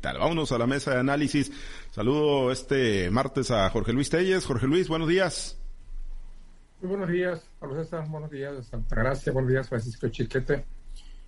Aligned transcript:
Vámonos 0.00 0.52
a 0.52 0.58
la 0.58 0.66
mesa 0.68 0.92
de 0.92 1.00
análisis. 1.00 1.50
Saludo 1.90 2.52
este 2.52 3.10
martes 3.10 3.50
a 3.50 3.68
Jorge 3.70 3.92
Luis 3.92 4.08
Telles. 4.08 4.46
Jorge 4.46 4.68
Luis, 4.68 4.86
buenos 4.86 5.08
días. 5.08 5.58
Muy 6.80 6.90
buenos 6.90 7.08
días, 7.08 7.42
Pablo 7.58 7.82
César. 7.82 8.06
Buenos 8.08 8.30
días 8.30 8.54
de 8.54 8.62
Santa 8.62 8.94
Gracia. 8.94 9.32
Buenos 9.32 9.50
días, 9.50 9.68
Francisco 9.68 10.08
Chiquete. 10.08 10.64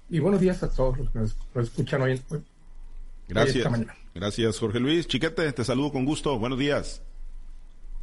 Y 0.09 0.21
buenos 0.21 0.41
días 0.41 0.63
a 0.63 0.71
todos 0.71 0.99
los 0.99 1.11
que 1.11 1.19
nos, 1.19 1.37
escuchan 1.57 2.03
hoy. 2.03 2.23
Gracias. 3.27 3.67
Gracias, 4.15 4.59
Jorge 4.61 4.79
Luis. 4.79 5.09
Chiquete, 5.09 5.53
te 5.53 5.65
saludo 5.65 5.91
con 5.91 6.05
gusto. 6.05 6.39
Buenos 6.39 6.61
días. 6.61 7.03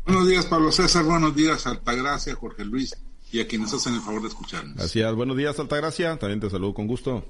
Buenos 0.05 0.27
días, 0.27 0.47
Pablo 0.47 0.73
César. 0.73 1.05
Buenos 1.05 1.34
días, 1.34 1.65
Altagracia, 1.65 2.36
Jorge 2.36 2.65
Luis 2.65 2.93
y 3.31 3.39
a 3.39 3.47
quienes 3.47 3.73
hacen 3.73 3.93
el 3.93 4.02
favor 4.02 4.21
de 4.21 4.27
escucharnos. 4.27 4.75
Gracias. 4.75 5.15
Buenos 5.15 5.38
días, 5.38 5.57
Altagracia. 5.57 6.18
También 6.18 6.41
te 6.41 6.49
saludo 6.49 6.73
con 6.73 6.88
gusto. 6.88 7.23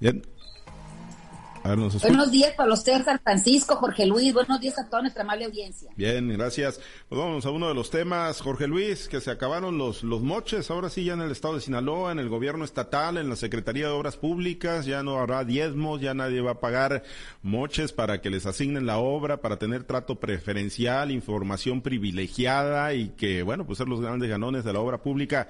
Bien. 0.00 0.22
Buenos 1.64 2.30
días, 2.30 2.52
Pablo 2.54 2.76
César, 2.76 3.18
Francisco, 3.24 3.76
Jorge 3.76 4.04
Luis. 4.04 4.34
Buenos 4.34 4.60
días 4.60 4.78
a 4.78 4.86
toda 4.86 5.00
nuestra 5.00 5.22
amable 5.22 5.46
audiencia. 5.46 5.90
Bien, 5.96 6.28
gracias. 6.28 6.78
Pues 7.08 7.18
vamos 7.18 7.46
a 7.46 7.50
uno 7.50 7.68
de 7.68 7.74
los 7.74 7.88
temas, 7.88 8.42
Jorge 8.42 8.66
Luis, 8.66 9.08
que 9.08 9.22
se 9.22 9.30
acabaron 9.30 9.78
los, 9.78 10.02
los 10.02 10.20
moches. 10.20 10.70
Ahora 10.70 10.90
sí, 10.90 11.04
ya 11.04 11.14
en 11.14 11.22
el 11.22 11.30
estado 11.30 11.54
de 11.54 11.62
Sinaloa, 11.62 12.12
en 12.12 12.18
el 12.18 12.28
gobierno 12.28 12.66
estatal, 12.66 13.16
en 13.16 13.30
la 13.30 13.36
Secretaría 13.36 13.86
de 13.86 13.92
Obras 13.92 14.18
Públicas, 14.18 14.84
ya 14.84 15.02
no 15.02 15.18
habrá 15.18 15.42
diezmos, 15.44 16.02
ya 16.02 16.12
nadie 16.12 16.42
va 16.42 16.50
a 16.50 16.60
pagar 16.60 17.02
moches 17.40 17.92
para 17.92 18.20
que 18.20 18.28
les 18.28 18.44
asignen 18.44 18.84
la 18.84 18.98
obra, 18.98 19.40
para 19.40 19.58
tener 19.58 19.84
trato 19.84 20.16
preferencial, 20.20 21.10
información 21.10 21.80
privilegiada 21.80 22.92
y 22.92 23.08
que, 23.08 23.42
bueno, 23.42 23.64
pues 23.64 23.78
ser 23.78 23.88
los 23.88 24.02
grandes 24.02 24.28
ganones 24.28 24.64
de 24.64 24.72
la 24.74 24.80
obra 24.80 24.98
pública. 24.98 25.48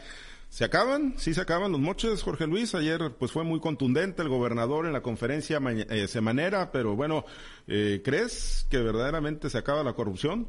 ¿Se 0.55 0.63
acaban? 0.63 1.15
Sí 1.17 1.35
se 1.35 1.41
acaban 1.41 1.73
los 1.73 1.81
moches, 1.81 2.23
Jorge 2.23 2.47
Luis. 2.47 2.77
Ayer 2.77 3.11
pues 3.19 3.33
fue 3.33 3.43
muy 3.43 3.59
contundente 3.59 4.23
el 4.23 4.29
gobernador 4.29 4.87
en 4.87 4.93
la 4.93 5.03
conferencia 5.03 5.59
eh, 5.59 6.07
semanera, 6.07 6.71
pero 6.71 6.95
bueno, 6.95 7.25
eh, 7.67 8.03
¿crees 8.05 8.65
que 8.71 8.79
verdaderamente 8.79 9.51
se 9.51 9.59
acaba 9.59 9.83
la 9.83 9.95
corrupción? 9.95 10.47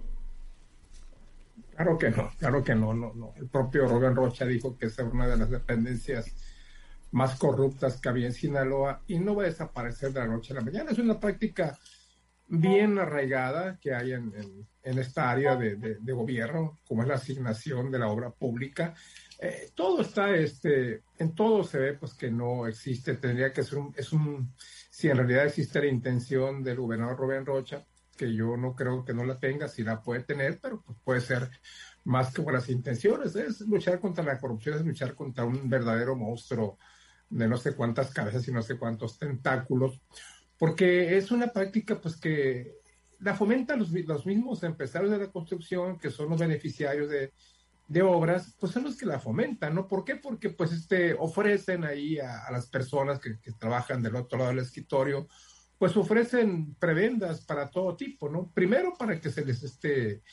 Claro 1.76 1.98
que 1.98 2.12
no, 2.12 2.30
claro 2.38 2.64
que 2.64 2.76
no, 2.76 2.94
no, 2.94 3.16
no. 3.16 3.34
El 3.36 3.48
propio 3.48 3.88
Rubén 3.88 4.16
Rocha 4.16 4.46
dijo 4.46 4.78
que 4.78 4.86
es 4.86 5.00
una 5.00 5.26
de 5.26 5.38
las 5.38 5.50
dependencias 5.50 6.28
más 7.10 7.40
corruptas 7.40 8.00
que 8.00 8.08
había 8.08 8.28
en 8.28 8.34
Sinaloa 8.34 9.02
y 9.08 9.18
no 9.18 9.34
va 9.34 9.42
a 9.42 9.48
desaparecer 9.48 10.14
de 10.14 10.20
la 10.20 10.28
noche 10.28 10.54
a 10.54 10.58
la 10.58 10.62
mañana. 10.62 10.92
Es 10.92 11.00
una 11.00 11.20
práctica 11.20 11.76
bien 12.48 13.00
arraigada 13.00 13.80
que 13.80 13.96
hay 13.96 14.14
en, 14.14 14.32
esta 14.84 15.32
área 15.32 15.56
de, 15.56 15.98
gobierno, 16.14 16.78
como 16.88 17.02
es 17.02 17.08
la 17.08 17.16
asignación 17.16 17.90
de 17.90 17.98
la 17.98 18.08
obra 18.08 18.30
pública 18.30 18.94
eh, 19.40 19.72
todo 19.76 20.02
está, 20.02 20.34
este, 20.36 21.04
en 21.18 21.36
todo 21.36 21.64
se 21.64 21.78
ve 21.78 21.94
pues 21.94 22.14
que 22.14 22.32
no 22.32 22.68
existe, 22.68 23.16
tendría 23.16 23.52
que 23.52 23.64
ser 23.64 23.80
un, 23.80 23.94
es 23.98 24.14
un, 24.14 24.54
si 24.90 25.10
en 25.10 25.18
realidad 25.18 25.46
existe 25.46 25.80
la 25.80 25.88
intención 25.88 26.64
del 26.64 26.78
gobernador 26.78 27.18
Rubén 27.18 27.46
Rocha, 27.46 27.86
que 28.16 28.34
yo 28.34 28.56
no 28.56 28.76
creo 28.76 29.04
que 29.04 29.14
no 29.14 29.26
la 29.26 29.38
tenga, 29.38 29.68
si 29.68 29.84
la 29.84 30.02
puede 30.02 30.24
tener, 30.24 30.60
pero 30.62 30.82
pues 30.82 30.98
puede 31.04 31.22
ser 31.22 31.50
más 32.06 32.34
que 32.34 32.42
buenas 32.42 32.70
intenciones, 32.70 33.36
es 33.36 33.62
luchar 33.62 34.00
contra 34.00 34.24
la 34.24 34.40
corrupción, 34.40 34.78
es 34.78 34.86
luchar 34.86 35.16
contra 35.16 35.44
un 35.44 35.70
verdadero 35.70 36.16
monstruo 36.16 36.78
de 37.30 37.48
no 37.48 37.58
sé 37.58 37.76
cuántas 37.76 38.12
cabezas 38.12 38.48
y 38.48 38.52
no 38.54 38.62
sé 38.62 38.78
cuántos 38.78 39.18
tentáculos, 39.18 40.02
porque 40.58 41.18
es 41.18 41.32
una 41.32 41.48
práctica 41.48 42.00
pues 42.00 42.16
que 42.16 42.76
la 43.20 43.36
fomentan 43.36 43.80
los, 43.80 43.92
los 43.92 44.26
mismos 44.26 44.64
empresarios 44.64 45.12
de 45.12 45.18
la 45.18 45.32
construcción, 45.32 45.98
que 45.98 46.12
son 46.12 46.30
los 46.30 46.40
beneficiarios 46.40 47.10
de, 47.10 47.34
de 47.88 48.02
obras, 48.02 48.56
pues 48.60 48.72
son 48.72 48.84
los 48.84 48.98
que 48.98 49.06
la 49.06 49.20
fomentan, 49.20 49.76
¿no? 49.76 49.88
¿Por 49.88 50.04
qué? 50.04 50.16
Porque 50.16 50.50
pues 50.50 50.72
este, 50.72 51.14
ofrecen 51.14 51.84
ahí 51.84 52.18
a, 52.20 52.50
las 52.52 52.68
personas 52.68 53.20
que, 53.20 53.38
trabajan 53.60 54.02
del 54.02 54.16
otro 54.16 54.40
lado 54.40 54.50
del 54.50 54.60
escritorio, 54.60 55.28
pues 55.78 55.96
ofrecen 55.96 56.74
prebendas 56.76 57.46
para 57.46 57.70
todo 57.70 57.96
tipo, 57.96 58.30
¿no? 58.30 58.52
Primero 58.54 58.94
para 58.98 59.20
que 59.20 59.30
se 59.30 59.46
les 59.46 59.62
esté, 59.62 60.24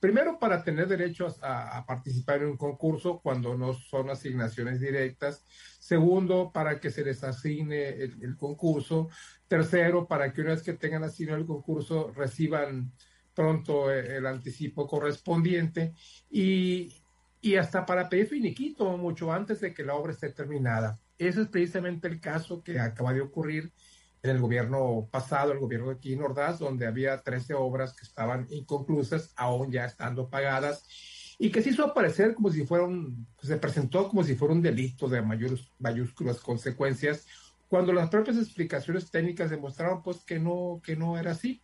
primero 0.00 0.38
para 0.38 0.64
tener 0.64 0.88
derecho 0.88 1.28
a, 1.42 1.84
participar 1.86 2.42
en 2.42 2.48
un 2.48 2.56
concurso 2.56 3.20
cuando 3.22 3.56
no 3.56 3.74
son 3.74 4.10
asignaciones 4.10 4.80
directas, 4.80 5.44
segundo 5.78 6.50
para 6.52 6.80
que 6.80 6.90
se 6.90 7.04
les 7.04 7.22
asigne 7.22 7.90
el 7.90 8.36
concurso, 8.36 9.08
tercero 9.46 10.08
para 10.08 10.32
que 10.32 10.40
una 10.40 10.50
vez 10.50 10.62
que 10.62 10.72
tengan 10.72 11.04
asignado 11.04 11.38
el 11.38 11.46
concurso 11.46 12.12
reciban 12.16 12.92
pronto 13.38 13.88
eh, 13.92 14.16
el 14.16 14.26
anticipo 14.26 14.88
correspondiente 14.88 15.94
y, 16.28 16.92
y 17.40 17.54
hasta 17.54 17.86
para 17.86 18.08
pedir 18.08 18.26
finiquito 18.26 18.96
mucho 18.96 19.32
antes 19.32 19.60
de 19.60 19.72
que 19.72 19.84
la 19.84 19.94
obra 19.94 20.12
esté 20.12 20.30
terminada. 20.30 20.98
Ese 21.18 21.42
es 21.42 21.46
precisamente 21.46 22.08
el 22.08 22.20
caso 22.20 22.64
que 22.64 22.80
acaba 22.80 23.12
de 23.12 23.20
ocurrir 23.20 23.72
en 24.24 24.30
el 24.30 24.40
gobierno 24.40 25.08
pasado, 25.12 25.52
el 25.52 25.60
gobierno 25.60 25.90
de 25.90 25.98
Quino 25.98 26.24
Ordaz, 26.24 26.58
donde 26.58 26.88
había 26.88 27.22
13 27.22 27.54
obras 27.54 27.94
que 27.94 28.04
estaban 28.04 28.48
inconclusas, 28.50 29.32
aún 29.36 29.70
ya 29.70 29.84
estando 29.84 30.28
pagadas, 30.28 30.84
y 31.38 31.52
que 31.52 31.62
se 31.62 31.70
hizo 31.70 31.84
aparecer 31.84 32.34
como 32.34 32.50
si 32.50 32.66
fuera 32.66 32.86
un, 32.86 33.24
se 33.40 33.56
presentó 33.56 34.08
como 34.08 34.24
si 34.24 34.34
fuera 34.34 34.52
un 34.52 34.62
delito 34.62 35.08
de 35.08 35.22
mayúsculas 35.78 36.40
consecuencias, 36.40 37.24
cuando 37.68 37.92
las 37.92 38.10
propias 38.10 38.36
explicaciones 38.36 39.12
técnicas 39.12 39.48
demostraron 39.48 40.02
pues 40.02 40.24
que 40.24 40.40
no, 40.40 40.80
que 40.82 40.96
no 40.96 41.16
era 41.16 41.30
así 41.30 41.62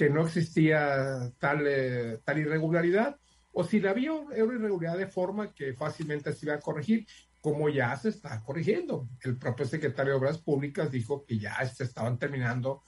que 0.00 0.08
no 0.08 0.24
existía 0.24 1.30
tal, 1.38 1.66
eh, 1.66 2.20
tal 2.24 2.38
irregularidad, 2.38 3.18
o 3.52 3.64
si 3.64 3.80
la 3.80 3.90
había 3.90 4.14
una 4.14 4.34
irregularidad 4.34 4.96
de 4.96 5.06
forma 5.06 5.52
que 5.52 5.74
fácilmente 5.74 6.32
se 6.32 6.46
iba 6.46 6.54
a 6.54 6.58
corregir, 6.58 7.06
como 7.38 7.68
ya 7.68 7.94
se 7.96 8.08
está 8.08 8.42
corrigiendo. 8.42 9.10
El 9.20 9.36
propio 9.36 9.66
secretario 9.66 10.12
de 10.12 10.18
Obras 10.18 10.38
Públicas 10.38 10.90
dijo 10.90 11.26
que 11.26 11.38
ya 11.38 11.62
se 11.66 11.84
estaban 11.84 12.18
terminando 12.18 12.82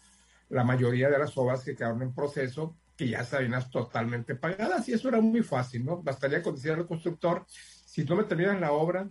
la 0.48 0.64
mayoría 0.64 1.10
de 1.10 1.18
las 1.18 1.36
obras 1.36 1.62
que 1.62 1.76
quedaron 1.76 2.00
en 2.00 2.14
proceso, 2.14 2.78
que 2.96 3.10
ya 3.10 3.18
estaban 3.18 3.52
totalmente 3.70 4.34
pagadas, 4.34 4.88
y 4.88 4.94
eso 4.94 5.10
era 5.10 5.20
muy 5.20 5.42
fácil, 5.42 5.84
¿no? 5.84 6.02
Bastaría 6.02 6.42
con 6.42 6.54
decir 6.54 6.72
al 6.72 6.86
constructor, 6.86 7.44
si 7.46 8.06
no 8.06 8.16
me 8.16 8.24
terminas 8.24 8.58
la 8.58 8.72
obra, 8.72 9.06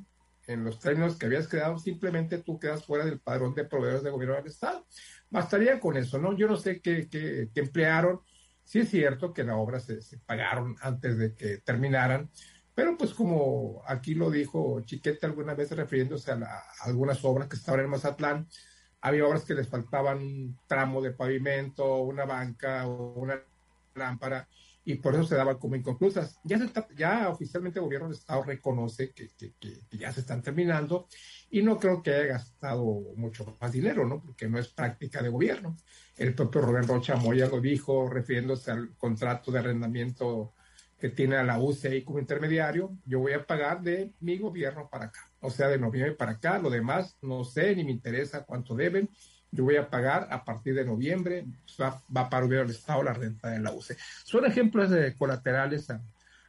en 0.48 0.64
los 0.64 0.80
términos 0.80 1.18
que 1.18 1.28
habías 1.28 1.48
quedado, 1.48 1.78
simplemente 1.78 2.40
tú 2.40 2.60
quedas 2.60 2.86
fuera 2.86 3.06
del 3.06 3.20
padrón 3.20 3.54
de 3.54 3.66
proveedores 3.66 4.04
de 4.04 4.10
gobierno 4.10 4.36
del 4.36 4.48
Estado. 4.48 4.86
Bastaría 5.30 5.80
con 5.80 5.98
eso, 5.98 6.18
¿no? 6.18 6.36
Yo 6.36 6.48
no 6.48 6.58
sé 6.58 6.82
qué, 6.82 7.08
qué, 7.10 7.50
emplearon. 7.56 8.22
Sí 8.64 8.80
es 8.80 8.90
cierto 8.90 9.34
que 9.34 9.44
la 9.44 9.56
obra 9.56 9.80
se, 9.80 10.00
pagaron 10.26 10.76
antes 10.82 11.18
de 11.18 11.36
que 11.36 11.58
terminaran, 11.60 12.30
pero 12.74 12.98
pues 12.98 13.14
como 13.14 13.82
aquí 13.86 14.14
lo 14.14 14.30
dijo 14.30 14.82
Chiquete 14.82 15.26
alguna 15.26 15.56
vez 15.56 15.72
refiriéndose 15.72 16.32
a, 16.32 16.64
algunas 16.84 17.24
obras 17.26 17.48
que 17.48 17.58
estaban 17.58 17.82
en 17.82 17.90
Mazatlán, 17.90 18.48
había 19.02 19.26
obras 19.26 19.44
que 19.44 19.56
les 19.56 19.68
faltaban 19.68 20.18
un 20.20 20.60
tramo 20.68 21.02
de 21.02 21.12
pavimento, 21.12 21.98
una 21.98 22.26
banca 22.26 22.88
o 22.88 23.14
una 23.14 23.42
lámpara, 23.96 24.48
y 24.84 24.96
por 24.96 25.14
eso 25.14 25.24
se 25.24 25.36
daban 25.36 25.58
como 25.58 25.76
inconclusas. 25.76 26.40
Ya, 26.44 26.60
ya 26.98 27.30
oficialmente 27.30 27.80
el 27.80 27.86
gobierno 27.86 28.08
del 28.08 28.18
Estado 28.18 28.44
reconoce 28.44 29.12
que, 29.14 29.30
ya 29.92 30.12
se 30.12 30.22
están 30.22 30.42
terminando 30.42 31.08
y 31.50 31.62
no 31.62 31.78
creo 31.80 32.02
que 32.02 32.14
haya 32.14 32.26
gastado 32.26 32.84
mucho 33.16 33.58
más 33.60 33.72
dinero, 33.72 34.08
¿no? 34.08 34.22
Porque 34.22 34.50
no 34.50 34.58
es 34.58 34.70
práctica 34.70 35.22
de 35.22 35.30
gobierno. 35.30 35.78
El 36.18 36.34
propio 36.34 36.62
Rubén 36.62 36.88
Rocha 36.88 37.16
Moya 37.16 37.48
lo 37.48 37.62
dijo 37.62 38.10
refiriéndose 38.10 38.72
al 38.72 38.96
contrato 38.98 39.52
de 39.52 39.60
arrendamiento 39.60 40.54
que 40.98 41.10
tiene 41.10 41.36
a 41.36 41.44
la 41.44 41.60
UCI 41.60 42.04
como 42.04 42.20
intermediario, 42.20 42.96
yo 43.06 43.20
voy 43.20 43.34
a 43.34 43.44
pagar 43.44 43.82
de 43.82 44.14
mi 44.20 44.38
gobierno 44.38 44.88
para 44.88 45.06
acá, 45.06 45.32
o 45.40 45.50
sea, 45.50 45.68
de 45.68 45.80
noviembre 45.80 46.14
para 46.14 46.34
acá, 46.34 46.60
lo 46.60 46.70
demás 46.70 47.18
no 47.24 47.44
sé 47.44 47.76
ni 47.76 47.84
me 47.84 47.90
interesa 47.90 48.46
cuánto 48.46 48.76
deben, 48.76 49.10
yo 49.52 49.66
voy 49.66 49.76
a 49.76 49.90
pagar 49.90 50.28
a 50.32 50.44
partir 50.44 50.74
de 50.76 50.86
noviembre, 50.86 51.46
va, 51.80 52.02
va 52.16 52.30
para 52.30 52.46
el 52.46 52.70
Estado 52.70 53.04
la 53.04 53.14
renta 53.14 53.50
de 53.50 53.60
la 53.60 53.74
UCE. 53.74 53.98
Son 54.24 54.46
ejemplos 54.46 54.90
de 54.90 55.14
colaterales 55.16 55.88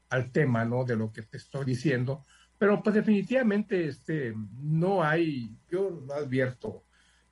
al 0.08 0.30
tema, 0.30 0.64
¿no? 0.64 0.84
De 0.84 0.96
lo 0.96 1.12
que 1.12 1.22
te 1.22 1.36
estoy 1.36 1.64
diciendo, 1.64 2.24
pero 2.58 2.80
pues 2.82 2.94
definitivamente 2.94 3.88
este, 3.88 4.34
no 4.60 5.02
hay, 5.02 5.50
yo 5.68 5.90
lo 6.06 6.14
advierto, 6.14 6.84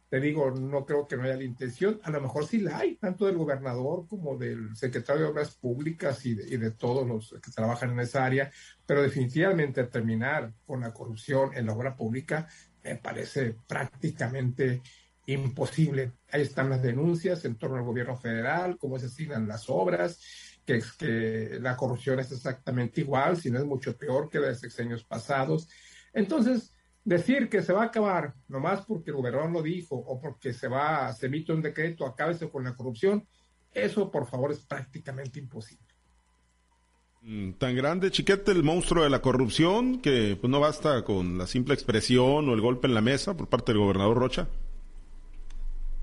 te 0.08 0.18
digo, 0.18 0.50
no 0.50 0.84
creo 0.84 1.06
que 1.06 1.16
no 1.16 1.22
haya 1.22 1.36
la 1.36 1.44
intención, 1.44 2.00
a 2.02 2.10
lo 2.10 2.20
mejor 2.20 2.44
sí 2.44 2.58
la 2.58 2.78
hay, 2.78 2.96
tanto 2.96 3.26
del 3.26 3.36
gobernador 3.36 4.08
como 4.08 4.36
del 4.36 4.74
secretario 4.74 5.22
de 5.22 5.28
Obras 5.28 5.54
Públicas 5.54 6.26
y 6.26 6.34
de, 6.34 6.52
y 6.52 6.56
de, 6.56 6.72
todos 6.72 7.06
los 7.06 7.30
que 7.40 7.52
trabajan 7.52 7.92
en 7.92 8.00
esa 8.00 8.24
área, 8.24 8.50
pero 8.84 9.02
definitivamente 9.02 9.84
terminar 9.84 10.52
con 10.66 10.80
la 10.80 10.92
corrupción 10.92 11.50
en 11.54 11.66
la 11.66 11.74
obra 11.74 11.94
pública 11.94 12.48
me 12.82 12.96
parece 12.96 13.54
prácticamente 13.68 14.82
imposible. 15.32 16.12
Ahí 16.30 16.42
están 16.42 16.70
las 16.70 16.82
denuncias 16.82 17.44
en 17.44 17.56
torno 17.56 17.76
al 17.76 17.84
gobierno 17.84 18.16
federal, 18.16 18.76
cómo 18.78 18.98
se 18.98 19.06
asignan 19.06 19.48
las 19.48 19.68
obras, 19.68 20.20
que, 20.64 20.76
es 20.76 20.92
que 20.92 21.58
la 21.60 21.76
corrupción 21.76 22.20
es 22.20 22.32
exactamente 22.32 23.00
igual, 23.00 23.36
si 23.36 23.50
no 23.50 23.58
es 23.58 23.64
mucho 23.64 23.96
peor 23.96 24.28
que 24.28 24.40
la 24.40 24.48
de 24.48 24.54
sexenios 24.54 25.04
pasados. 25.04 25.68
Entonces, 26.12 26.74
decir 27.04 27.48
que 27.48 27.62
se 27.62 27.72
va 27.72 27.82
a 27.82 27.86
acabar 27.86 28.34
nomás 28.48 28.82
porque 28.86 29.10
el 29.10 29.16
gobernador 29.16 29.50
lo 29.50 29.62
dijo 29.62 29.96
o 29.96 30.20
porque 30.20 30.52
se 30.52 30.68
va, 30.68 31.12
se 31.12 31.26
emite 31.26 31.52
un 31.52 31.62
decreto, 31.62 32.06
acábese 32.06 32.48
con 32.48 32.64
la 32.64 32.74
corrupción, 32.74 33.26
eso 33.72 34.10
por 34.10 34.26
favor 34.26 34.52
es 34.52 34.60
prácticamente 34.60 35.38
imposible. 35.38 35.86
Mm, 37.22 37.52
tan 37.52 37.76
grande, 37.76 38.10
chiquete, 38.10 38.50
el 38.50 38.62
monstruo 38.62 39.04
de 39.04 39.10
la 39.10 39.20
corrupción 39.20 40.00
que 40.00 40.38
pues, 40.40 40.50
no 40.50 40.58
basta 40.58 41.04
con 41.04 41.36
la 41.36 41.46
simple 41.46 41.74
expresión 41.74 42.48
o 42.48 42.54
el 42.54 42.60
golpe 42.60 42.86
en 42.86 42.94
la 42.94 43.02
mesa 43.02 43.36
por 43.36 43.48
parte 43.48 43.72
del 43.72 43.80
gobernador 43.80 44.16
Rocha. 44.16 44.48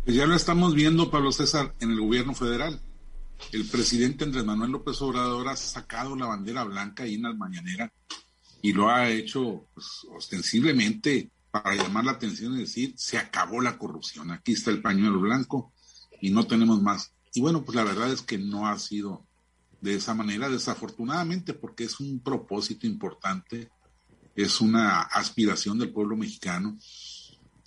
Pues 0.07 0.15
ya 0.15 0.25
lo 0.25 0.35
estamos 0.35 0.73
viendo, 0.73 1.11
Pablo 1.11 1.33
César, 1.33 1.75
en 1.81 1.91
el 1.91 1.99
gobierno 1.99 2.33
federal. 2.33 2.79
El 3.51 3.67
presidente 3.67 4.23
Andrés 4.23 4.45
Manuel 4.45 4.71
López 4.71 5.01
Obrador 5.01 5.49
ha 5.49 5.57
sacado 5.57 6.15
la 6.15 6.27
bandera 6.27 6.63
blanca 6.63 7.03
ahí 7.03 7.15
en 7.15 7.23
la 7.23 7.33
mañanera 7.33 7.91
y 8.61 8.71
lo 8.71 8.87
ha 8.89 9.09
hecho 9.09 9.67
pues, 9.73 10.07
ostensiblemente 10.15 11.29
para 11.51 11.75
llamar 11.75 12.05
la 12.05 12.11
atención 12.13 12.53
y 12.53 12.59
decir, 12.59 12.93
se 12.95 13.17
acabó 13.17 13.59
la 13.59 13.77
corrupción, 13.77 14.31
aquí 14.31 14.53
está 14.53 14.71
el 14.71 14.81
pañuelo 14.81 15.19
blanco 15.19 15.73
y 16.21 16.29
no 16.29 16.47
tenemos 16.47 16.81
más. 16.81 17.11
Y 17.33 17.41
bueno, 17.41 17.65
pues 17.65 17.75
la 17.75 17.83
verdad 17.83 18.09
es 18.09 18.21
que 18.21 18.37
no 18.37 18.65
ha 18.65 18.79
sido 18.79 19.27
de 19.81 19.95
esa 19.95 20.13
manera, 20.13 20.47
desafortunadamente, 20.47 21.53
porque 21.53 21.83
es 21.83 21.99
un 21.99 22.21
propósito 22.21 22.87
importante, 22.87 23.71
es 24.37 24.61
una 24.61 25.01
aspiración 25.01 25.77
del 25.77 25.91
pueblo 25.91 26.15
mexicano. 26.15 26.77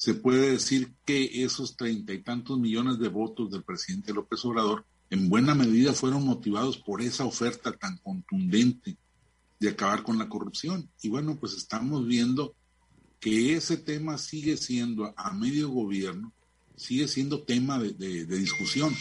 Se 0.01 0.15
puede 0.15 0.53
decir 0.53 0.95
que 1.05 1.45
esos 1.45 1.77
treinta 1.77 2.15
y 2.15 2.23
tantos 2.23 2.59
millones 2.59 2.99
de 2.99 3.09
votos 3.09 3.51
del 3.51 3.65
presidente 3.65 4.15
López 4.15 4.43
Obrador 4.47 4.87
en 5.11 5.29
buena 5.29 5.55
medida 5.55 5.93
fueron 5.93 6.25
motivados 6.25 6.79
por 6.79 7.03
esa 7.03 7.27
oferta 7.27 7.71
tan 7.73 7.99
contundente 7.99 8.97
de 9.59 9.69
acabar 9.69 10.03
con 10.03 10.17
la 10.17 10.27
corrupción. 10.27 10.89
Y 11.03 11.11
bueno, 11.11 11.37
pues 11.39 11.53
estamos 11.53 12.07
viendo 12.07 12.55
que 13.21 13.53
ese 13.53 13.77
tema 13.77 14.17
sigue 14.17 14.57
siendo 14.57 15.13
a 15.19 15.35
medio 15.35 15.69
gobierno, 15.69 16.33
sigue 16.77 17.07
siendo 17.07 17.43
tema 17.43 17.79
de, 17.79 18.25
discusión. 18.25 18.97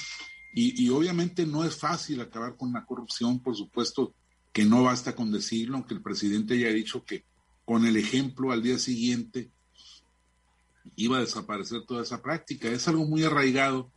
Y, 0.53 0.89
obviamente 0.89 1.45
no 1.45 1.63
es 1.63 1.77
fácil 1.77 2.19
acabar 2.19 2.57
con 2.57 2.73
la 2.73 2.85
corrupción, 2.85 3.39
por 3.39 3.55
supuesto 3.55 4.13
que 4.51 4.65
no 4.65 4.83
basta 4.83 5.15
con 5.15 5.31
decirlo, 5.31 5.77
aunque 5.77 5.93
el 5.93 6.01
presidente 6.01 6.59
ya 6.59 6.67
ha 6.67 6.73
dicho 6.73 7.05
que 7.05 7.23
con 7.63 7.85
el 7.85 7.95
ejemplo 7.95 8.51
al 8.51 8.61
día 8.61 8.77
siguiente 8.77 9.49
iba 10.95 11.17
a 11.17 11.21
desaparecer 11.21 11.85
toda 11.85 12.03
esa 12.03 12.21
práctica. 12.21 12.69
Es 12.69 12.87
algo 12.87 13.05
muy 13.05 13.23
arraigado, 13.23 13.91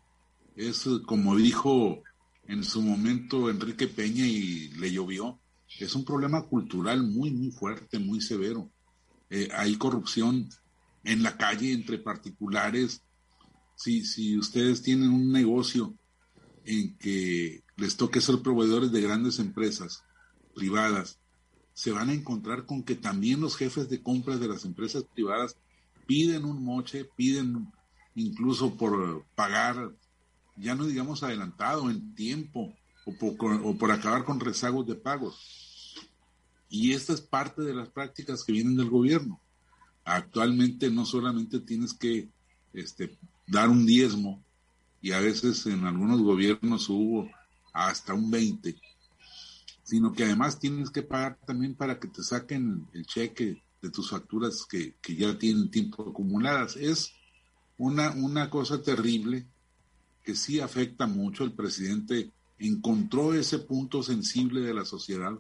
es 0.56 0.89
como 1.06 1.37
dijo 1.37 2.03
en 2.47 2.65
su 2.65 2.83
momento 2.83 3.49
Enrique 3.49 3.89
Peña 3.89 4.27
y 4.27 4.69
le 4.71 4.93
llovió, 4.93 5.39
es 5.79 5.94
un 5.94 6.05
problema 6.05 6.43
cultural 6.43 7.03
muy, 7.03 7.31
muy 7.31 7.50
fuerte, 7.50 7.99
muy 7.99 8.21
severo. 8.21 8.71
Eh, 9.31 9.49
hay 9.55 9.77
corrupción 9.77 10.49
en 11.05 11.23
la 11.23 11.37
calle 11.37 11.73
entre 11.73 11.99
particulares. 11.99 13.03
Si, 13.75 14.05
si 14.05 14.37
ustedes 14.37 14.83
tienen 14.83 15.11
un 15.11 15.33
negocio 15.33 15.95
en 16.65 16.97
que 16.99 17.62
les 17.77 17.97
toque 17.97 18.21
ser 18.21 18.43
proveedores 18.43 18.93
de 18.93 19.00
grandes 19.00 19.38
empresas 19.38 20.05
privadas, 20.55 21.19
se 21.73 21.91
van 21.91 22.11
a 22.11 22.15
encontrar 22.15 22.67
con 22.67 22.83
que 22.83 22.95
también 22.95 23.41
los 23.41 23.56
jefes 23.56 23.88
de 23.88 24.03
compras 24.03 24.38
de 24.41 24.49
las 24.49 24.65
empresas 24.65 25.05
privadas 25.15 25.56
piden 26.06 26.44
un 26.44 26.64
moche, 26.64 27.08
piden 27.16 27.72
incluso 28.14 28.76
por 28.76 29.25
pagar, 29.34 29.93
ya 30.56 30.75
no 30.75 30.87
digamos 30.87 31.22
adelantado, 31.22 31.90
en 31.90 32.14
tiempo, 32.14 32.72
o 33.04 33.14
por, 33.14 33.52
o 33.64 33.76
por 33.76 33.90
acabar 33.90 34.25
con 34.25 34.40
rezagos 34.40 34.87
de 34.87 34.94
pagos. 34.94 36.08
Y 36.69 36.93
esta 36.93 37.12
es 37.12 37.20
parte 37.20 37.62
de 37.62 37.75
las 37.75 37.88
prácticas 37.88 38.44
que 38.44 38.52
vienen 38.52 38.76
del 38.76 38.88
gobierno. 38.88 39.40
Actualmente 40.04 40.90
no 40.90 41.04
solamente 41.04 41.60
tienes 41.60 41.93
que 41.93 42.28
este, 42.72 43.16
dar 43.46 43.69
un 43.69 43.87
diezmo, 43.87 44.43
y 45.00 45.12
a 45.12 45.20
veces 45.20 45.66
en 45.66 45.84
algunos 45.84 46.22
gobiernos 46.22 46.88
hubo 46.88 47.28
hasta 47.72 48.14
un 48.14 48.31
20, 48.31 48.76
sino 49.82 50.12
que 50.12 50.25
además 50.25 50.58
tienes 50.58 50.90
que 50.90 51.02
pagar 51.02 51.38
también 51.44 51.75
para 51.75 51.99
que 51.99 52.08
te 52.08 52.22
saquen 52.22 52.87
el 52.93 53.04
cheque 53.04 53.62
de 53.82 53.90
tus 53.90 54.11
facturas 54.11 54.64
que, 54.64 54.94
que 55.02 55.17
ya 55.17 55.37
tienen 55.37 55.70
tiempo 55.70 56.08
acumuladas. 56.08 56.76
Es 56.76 57.12
una, 57.76 58.12
una 58.12 58.49
cosa 58.49 58.81
terrible 58.81 59.46
que 60.23 60.37
sí 60.37 60.61
afecta 60.61 61.06
mucho. 61.06 61.44
El 61.44 61.52
presidente 61.52 62.31
encontró 62.58 63.34
ese 63.34 63.58
punto 63.58 64.02
sensible 64.02 64.61
de 64.61 64.73
la 64.73 64.84
sociedad 64.84 65.32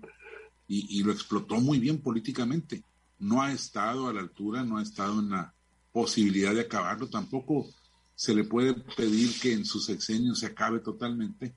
y, 0.68 1.02
lo 1.02 1.12
explotó 1.12 1.60
muy 1.60 1.78
bien 1.78 2.00
políticamente. 2.00 2.82
No 3.18 3.42
ha 3.42 3.52
estado 3.52 4.08
a 4.08 4.12
la 4.12 4.20
altura, 4.20 4.64
no 4.64 4.78
ha 4.78 4.82
estado 4.82 5.20
en 5.20 5.30
la 5.30 5.52
posibilidad 5.92 6.54
de 6.54 6.62
acabarlo. 6.62 7.08
Tampoco 7.08 7.68
se 8.14 8.34
le 8.34 8.44
puede 8.44 8.72
pedir 8.74 9.38
que 9.38 9.52
en 9.52 9.66
su 9.66 9.80
sexenio 9.80 10.34
se 10.34 10.46
acabe 10.46 10.80
totalmente. 10.80 11.54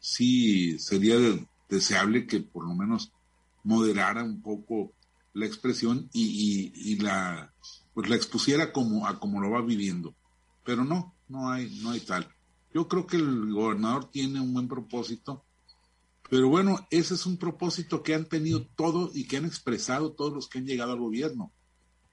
Sí 0.00 0.78
sería 0.80 1.14
deseable 1.68 2.26
que 2.26 2.40
por 2.40 2.66
lo 2.66 2.74
menos 2.74 3.12
moderara 3.62 4.24
un 4.24 4.42
poco 4.42 4.92
la 5.36 5.46
expresión 5.46 6.08
y, 6.12 6.96
la 7.00 7.52
pues 7.94 8.08
la 8.08 8.16
expusiera 8.16 8.72
como 8.72 9.06
a 9.06 9.18
como 9.18 9.40
lo 9.40 9.50
va 9.50 9.62
viviendo. 9.62 10.14
Pero 10.64 10.84
no, 10.84 11.14
no 11.28 11.50
hay, 11.50 11.78
no 11.82 11.90
hay 11.90 12.00
tal. 12.00 12.28
Yo 12.74 12.88
creo 12.88 13.06
que 13.06 13.16
el 13.16 13.52
gobernador 13.52 14.10
tiene 14.10 14.40
un 14.40 14.52
buen 14.52 14.68
propósito 14.68 15.46
pero 16.28 16.48
bueno, 16.48 16.86
ese 16.90 17.14
es 17.14 17.26
un 17.26 17.36
propósito 17.36 18.02
que 18.02 18.14
han 18.14 18.28
tenido 18.28 18.66
todos 18.74 19.14
y 19.16 19.26
que 19.26 19.36
han 19.36 19.44
expresado 19.44 20.12
todos 20.12 20.32
los 20.32 20.48
que 20.48 20.58
han 20.58 20.66
llegado 20.66 20.92
al 20.92 20.98
gobierno. 20.98 21.52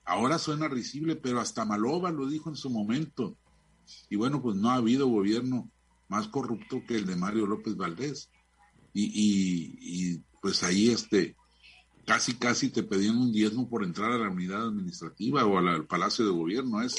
Ahora 0.06 0.38
suena 0.38 0.68
risible, 0.68 1.16
pero 1.16 1.40
hasta 1.40 1.66
Malova 1.66 2.12
lo 2.12 2.28
dijo 2.28 2.50
en 2.50 2.56
su 2.56 2.70
momento. 2.70 3.36
Y 4.10 4.16
bueno, 4.16 4.42
pues 4.42 4.56
no 4.56 4.70
ha 4.70 4.76
habido 4.76 5.08
gobierno 5.08 5.70
más 6.10 6.28
corrupto 6.28 6.84
que 6.88 6.96
el 6.96 7.06
de 7.06 7.16
Mario 7.16 7.48
López 7.48 7.76
Valdés. 7.76 8.30
Y, 8.94 9.10
y, 9.80 10.22
pues 10.42 10.62
ahí 10.62 10.90
este, 10.90 11.36
casi 12.06 12.36
casi 12.36 12.70
te 12.70 12.84
pedían 12.84 13.18
un 13.18 13.32
diezmo 13.32 13.70
por 13.70 13.84
entrar 13.84 14.12
a 14.12 14.18
la 14.18 14.30
unidad 14.30 14.68
administrativa 14.68 15.46
o 15.46 15.58
al 15.58 15.86
Palacio 15.86 16.26
de 16.26 16.32
Gobierno. 16.32 16.82
Es, 16.82 16.96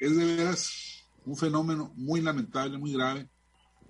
es 0.00 0.16
de 0.16 0.36
veras 0.36 1.04
un 1.24 1.36
fenómeno 1.36 1.92
muy 1.96 2.20
lamentable, 2.20 2.78
muy 2.78 2.92
grave, 2.92 3.28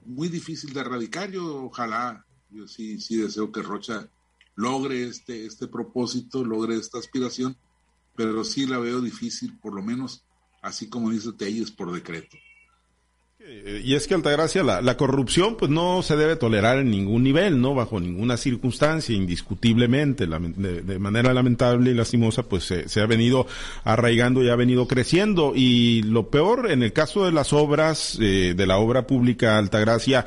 muy 0.04 0.28
difícil 0.28 0.72
de 0.72 0.80
erradicar. 0.80 1.30
Yo 1.30 1.64
ojalá 1.64 2.24
yo 2.50 2.68
sí, 2.68 3.00
sí 3.00 3.16
deseo 3.16 3.50
que 3.50 3.62
Rocha 3.62 4.08
logre 4.54 5.04
este, 5.04 5.46
este 5.46 5.66
propósito, 5.66 6.44
logre 6.44 6.76
esta 6.76 6.98
aspiración, 6.98 7.56
pero 8.14 8.44
sí 8.44 8.66
la 8.66 8.78
veo 8.78 9.00
difícil, 9.00 9.58
por 9.58 9.74
lo 9.74 9.82
menos 9.82 10.24
así 10.62 10.88
como 10.88 11.10
dice 11.10 11.32
Telles, 11.32 11.70
por 11.70 11.92
decreto. 11.92 12.36
Y 13.66 13.94
es 13.94 14.06
que 14.06 14.14
Altagracia, 14.14 14.62
la, 14.62 14.80
la 14.80 14.96
corrupción 14.96 15.56
pues 15.56 15.70
no 15.70 16.02
se 16.02 16.16
debe 16.16 16.36
tolerar 16.36 16.78
en 16.78 16.90
ningún 16.90 17.22
nivel, 17.22 17.60
no 17.60 17.74
bajo 17.74 17.98
ninguna 18.00 18.36
circunstancia, 18.36 19.14
indiscutiblemente, 19.14 20.26
de, 20.26 20.98
manera 20.98 21.34
lamentable 21.34 21.90
y 21.90 21.94
lastimosa 21.94 22.42
pues 22.44 22.64
se, 22.64 23.00
ha 23.00 23.06
venido 23.06 23.46
arraigando 23.84 24.42
y 24.42 24.48
ha 24.48 24.56
venido 24.56 24.86
creciendo. 24.86 25.52
Y 25.54 26.02
lo 26.04 26.28
peor 26.28 26.70
en 26.70 26.82
el 26.82 26.92
caso 26.92 27.24
de 27.26 27.32
las 27.32 27.52
obras, 27.52 28.18
eh, 28.20 28.54
de 28.56 28.66
la 28.66 28.78
obra 28.78 29.06
pública 29.06 29.58
Altagracia, 29.58 30.24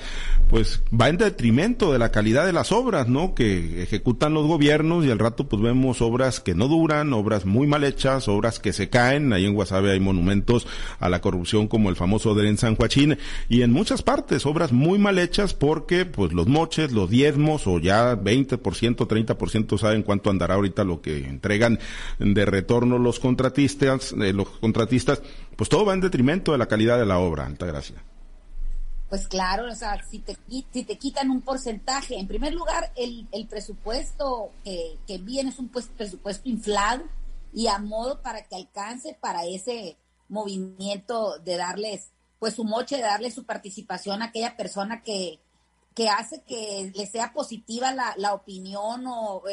pues 0.49 0.81
va 0.89 1.09
en 1.09 1.17
detrimento 1.17 1.93
de 1.93 1.99
la 1.99 2.11
calidad 2.11 2.45
de 2.45 2.53
las 2.53 2.71
obras, 2.71 3.07
¿no? 3.07 3.33
Que 3.33 3.83
ejecutan 3.83 4.33
los 4.33 4.45
gobiernos 4.45 5.05
y 5.05 5.11
al 5.11 5.19
rato 5.19 5.47
pues 5.47 5.61
vemos 5.61 6.01
obras 6.01 6.39
que 6.39 6.53
no 6.53 6.67
duran, 6.67 7.13
obras 7.13 7.45
muy 7.45 7.67
mal 7.67 7.83
hechas, 7.83 8.27
obras 8.27 8.59
que 8.59 8.73
se 8.73 8.89
caen, 8.89 9.33
ahí 9.33 9.45
en 9.45 9.53
Guasave 9.53 9.91
hay 9.91 9.99
monumentos 9.99 10.67
a 10.99 11.09
la 11.09 11.21
corrupción 11.21 11.67
como 11.67 11.89
el 11.89 11.95
famoso 11.95 12.35
de 12.35 12.57
San 12.57 12.75
Y 13.49 13.61
en 13.61 13.71
muchas 13.71 14.01
partes 14.01 14.45
obras 14.45 14.71
muy 14.71 14.99
mal 14.99 15.19
hechas 15.19 15.53
porque 15.53 16.05
pues 16.05 16.33
los 16.33 16.47
moches, 16.47 16.91
los 16.91 17.09
diezmos 17.09 17.67
o 17.67 17.79
ya 17.79 18.15
20%, 18.15 18.59
30% 18.59 19.77
saben 19.77 20.03
cuánto 20.03 20.29
andará 20.29 20.55
ahorita 20.55 20.83
lo 20.83 21.01
que 21.01 21.27
entregan 21.27 21.79
de 22.19 22.45
retorno 22.45 22.97
los 22.97 23.19
contratistas, 23.19 24.13
eh, 24.13 24.33
los 24.33 24.49
contratistas, 24.49 25.21
pues 25.55 25.69
todo 25.69 25.85
va 25.85 25.93
en 25.93 26.01
detrimento 26.01 26.51
de 26.51 26.57
la 26.57 26.67
calidad 26.67 26.97
de 26.97 27.05
la 27.05 27.19
obra, 27.19 27.45
Altagracia. 27.45 28.03
Pues 29.09 29.27
claro, 29.27 29.71
o 29.71 29.75
sea, 29.75 30.03
si 30.09 30.19
te, 30.19 30.35
si 30.49 30.83
te 30.83 30.97
quitan 30.97 31.31
un 31.31 31.41
porcentaje, 31.41 32.19
en 32.19 32.27
primer 32.27 32.53
lugar, 32.53 32.91
el, 32.97 33.25
el 33.31 33.47
presupuesto 33.47 34.51
que, 34.65 34.97
que 35.07 35.17
viene 35.17 35.49
es 35.49 35.59
un 35.59 35.69
pues, 35.69 35.89
presupuesto 35.95 36.49
inflado 36.49 37.03
y 37.53 37.67
a 37.67 37.79
modo 37.79 38.21
para 38.21 38.43
que 38.43 38.55
alcance 38.55 39.17
para 39.19 39.45
ese 39.45 39.97
movimiento 40.27 41.39
de 41.39 41.55
darles 41.55 42.11
pues 42.39 42.55
su 42.55 42.63
moche 42.63 42.97
de 42.97 43.03
darle 43.03 43.31
su 43.31 43.45
participación 43.45 44.21
a 44.21 44.25
aquella 44.25 44.55
persona 44.55 45.01
que, 45.01 45.39
que 45.95 46.09
hace 46.09 46.43
que 46.43 46.91
le 46.93 47.07
sea 47.07 47.33
positiva 47.33 47.91
la, 47.91 48.13
la 48.17 48.33
opinión 48.33 49.05
o 49.07 49.43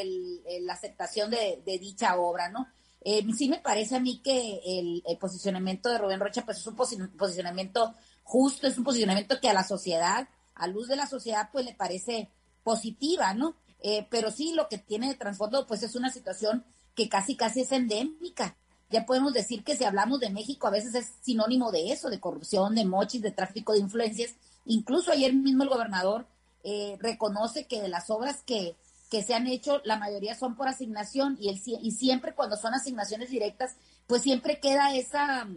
la 0.61 0.73
aceptación 0.73 1.31
de, 1.31 1.62
de, 1.64 1.79
dicha 1.79 2.17
obra, 2.17 2.50
¿no? 2.50 2.69
Eh, 3.00 3.25
sí 3.37 3.49
me 3.49 3.59
parece 3.59 3.97
a 3.97 4.00
mí 4.00 4.21
que 4.23 4.61
el, 4.64 5.03
posicionamiento 5.19 5.91
de 5.91 5.99
Rubén 5.99 6.21
Rocha 6.21 6.45
pues 6.45 6.59
es 6.59 6.67
un 6.67 6.76
posicionamiento 6.76 7.95
justo, 8.23 8.67
es 8.67 8.79
un 8.79 8.85
posicionamiento 8.85 9.41
que 9.41 9.50
a 9.50 9.55
la 9.55 9.64
sociedad, 9.64 10.29
a 10.55 10.67
luz 10.67 10.88
de 10.88 10.97
la 10.97 11.07
sociedad, 11.07 11.50
pues 11.53 11.67
le 11.67 11.75
parece 11.75 12.31
positiva, 12.62 13.35
¿no? 13.35 13.57
Eh, 13.81 14.07
pero 14.11 14.31
sí 14.31 14.55
lo 14.55 14.69
que 14.69 14.79
tiene 14.79 15.09
de 15.09 15.17
trasfondo 15.17 15.67
pues 15.67 15.83
es 15.83 15.95
una 15.95 16.11
situación 16.11 16.64
que 16.95 17.11
casi 17.11 17.37
casi 17.37 17.61
es 17.61 17.73
endémica 17.73 18.57
ya 18.95 19.07
podemos 19.07 19.33
decir 19.33 19.65
que 19.65 19.77
si 19.77 19.83
hablamos 19.83 20.21
de 20.21 20.31
México 20.31 20.69
a 20.69 20.71
veces 20.71 20.95
es 20.95 21.11
sinónimo 21.21 21.73
de 21.73 21.91
eso, 21.91 22.11
de 22.11 22.21
corrupción, 22.21 22.77
de 22.77 22.85
mochis, 22.85 23.23
de 23.23 23.33
tráfico 23.33 23.73
de 23.73 23.81
influencias. 23.81 24.35
Incluso 24.67 25.11
ayer 25.11 25.35
mismo 25.35 25.65
el 25.65 25.69
gobernador 25.69 26.27
eh, 26.63 26.97
reconoce 27.01 27.67
que 27.67 27.83
de 27.83 27.89
las 27.89 28.09
obras 28.09 28.45
que, 28.47 28.77
que 29.11 29.25
se 29.25 29.35
han 29.35 29.49
hecho, 29.49 29.81
la 29.85 29.99
mayoría 29.99 30.37
son 30.37 30.55
por 30.55 30.69
asignación 30.69 31.37
y, 31.41 31.49
el, 31.49 31.61
y 31.83 31.91
siempre 31.91 32.37
cuando 32.37 32.57
son 32.57 32.73
asignaciones 32.73 33.31
directas, 33.31 33.75
pues 34.07 34.23
siempre 34.23 34.61
queda 34.61 34.95
esa, 34.95 35.49